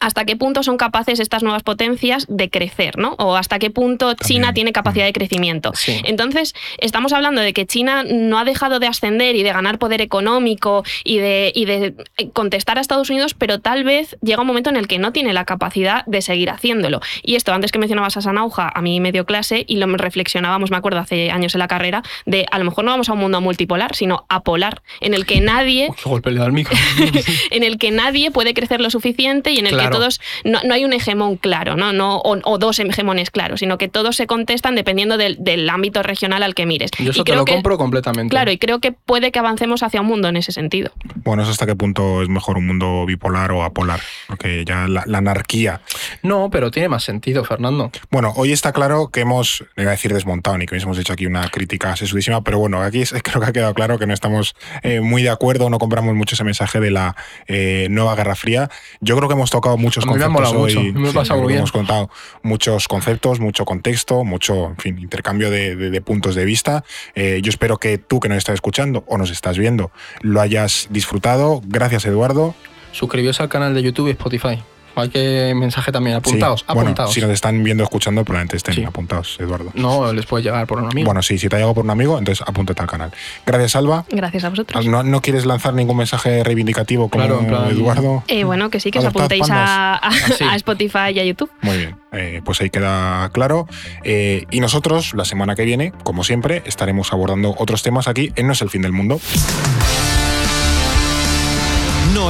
[0.00, 3.14] hasta qué punto son capaces estas nuevas potencias de crecer, ¿no?
[3.18, 4.54] O hasta qué punto China También.
[4.54, 5.72] tiene capacidad de crecimiento.
[5.74, 6.00] Sí.
[6.04, 10.00] Entonces, estamos hablando de que China no ha dejado de ascender y de ganar poder
[10.00, 11.94] económico y de, y de
[12.32, 15.32] contestar a Estados Unidos, pero tal vez llega un momento en el que no tiene
[15.32, 17.00] la capacidad de seguir haciéndolo.
[17.22, 20.70] Y esto, antes que mencionabas a Sanauja, a mí me dio clase y lo reflexionábamos,
[20.70, 23.20] me acuerdo, hace años en la carrera, de a lo mejor no vamos a un
[23.20, 26.76] mundo multipolar, sino apolar, en el que nadie Uy, qué golpe le da al micro.
[27.50, 29.77] en el que nadie puede crecer lo suficiente y en el Claro.
[29.84, 31.92] que todos no, no hay un hegemón claro, ¿no?
[31.92, 36.02] No, o, o dos hegemones claros, sino que todos se contestan dependiendo del, del ámbito
[36.02, 36.90] regional al que mires.
[36.98, 38.30] Yo eso y te creo lo que, compro completamente.
[38.30, 40.90] Claro, y creo que puede que avancemos hacia un mundo en ese sentido.
[41.24, 45.02] Bueno, eso hasta qué punto es mejor un mundo bipolar o apolar, porque ya la,
[45.06, 45.80] la anarquía.
[46.22, 47.90] No, pero tiene más sentido, Fernando.
[48.10, 51.12] Bueno, hoy está claro que hemos, no iba a decir desmontado, ni que hemos hecho
[51.12, 54.14] aquí una crítica sesudísima, pero bueno, aquí es- creo que ha quedado claro que no
[54.14, 57.16] estamos eh, muy de acuerdo, no compramos mucho ese mensaje de la
[57.46, 58.70] eh, nueva Guerra Fría.
[59.00, 60.74] Yo creo que hemos tocado muchos A mí me ha conceptos hoy.
[60.74, 61.06] mucho, me
[61.42, 61.58] Sí, bien.
[61.58, 62.10] Hemos contado
[62.42, 66.84] muchos conceptos, mucho contexto, mucho, en fin, intercambio de, de- de puntos de vista.
[67.14, 69.90] Eh, yo espero que tú que nos estás escuchando o nos estás viendo
[70.22, 71.60] lo hayas disfrutado.
[71.66, 72.54] Gracias, Eduardo.
[72.92, 74.58] Suscribíos al canal de YouTube y Spotify.
[75.00, 76.60] Hay que mensaje también apuntados.
[76.60, 76.66] Sí.
[76.68, 77.12] Bueno, apuntados.
[77.14, 78.84] si nos están viendo escuchando, probablemente estén Sí.
[78.84, 79.70] apuntados, Eduardo.
[79.74, 81.06] No les puede llegar por un amigo.
[81.06, 83.10] Bueno, sí, si te ha llegado por un amigo, entonces apúntate al canal.
[83.46, 84.04] Gracias, Alba.
[84.10, 84.86] Gracias a vosotros.
[84.86, 88.22] ¿No, no quieres lanzar ningún mensaje reivindicativo como Claro, Eduardo?
[88.28, 90.44] Eh, bueno, que sí, que os apuntéis a, a- sí.
[90.44, 91.50] a Spotify y a YouTube.
[91.62, 93.66] Muy bien, eh, pues ahí queda claro.
[94.04, 98.46] Eh, y nosotros, la semana que viene, como siempre, estaremos abordando otros temas aquí en
[98.46, 99.20] No es el fin del mundo.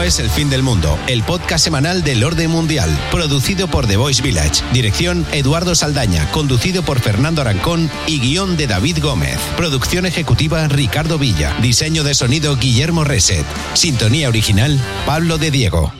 [0.02, 4.22] Es el fin del mundo, el podcast semanal del orden mundial, producido por The Voice
[4.22, 10.66] Village, dirección Eduardo Saldaña, conducido por Fernando Arancón y guion de David Gómez, producción ejecutiva
[10.68, 13.44] Ricardo Villa, diseño de sonido Guillermo Reset,
[13.74, 15.92] sintonía original Pablo de Diego.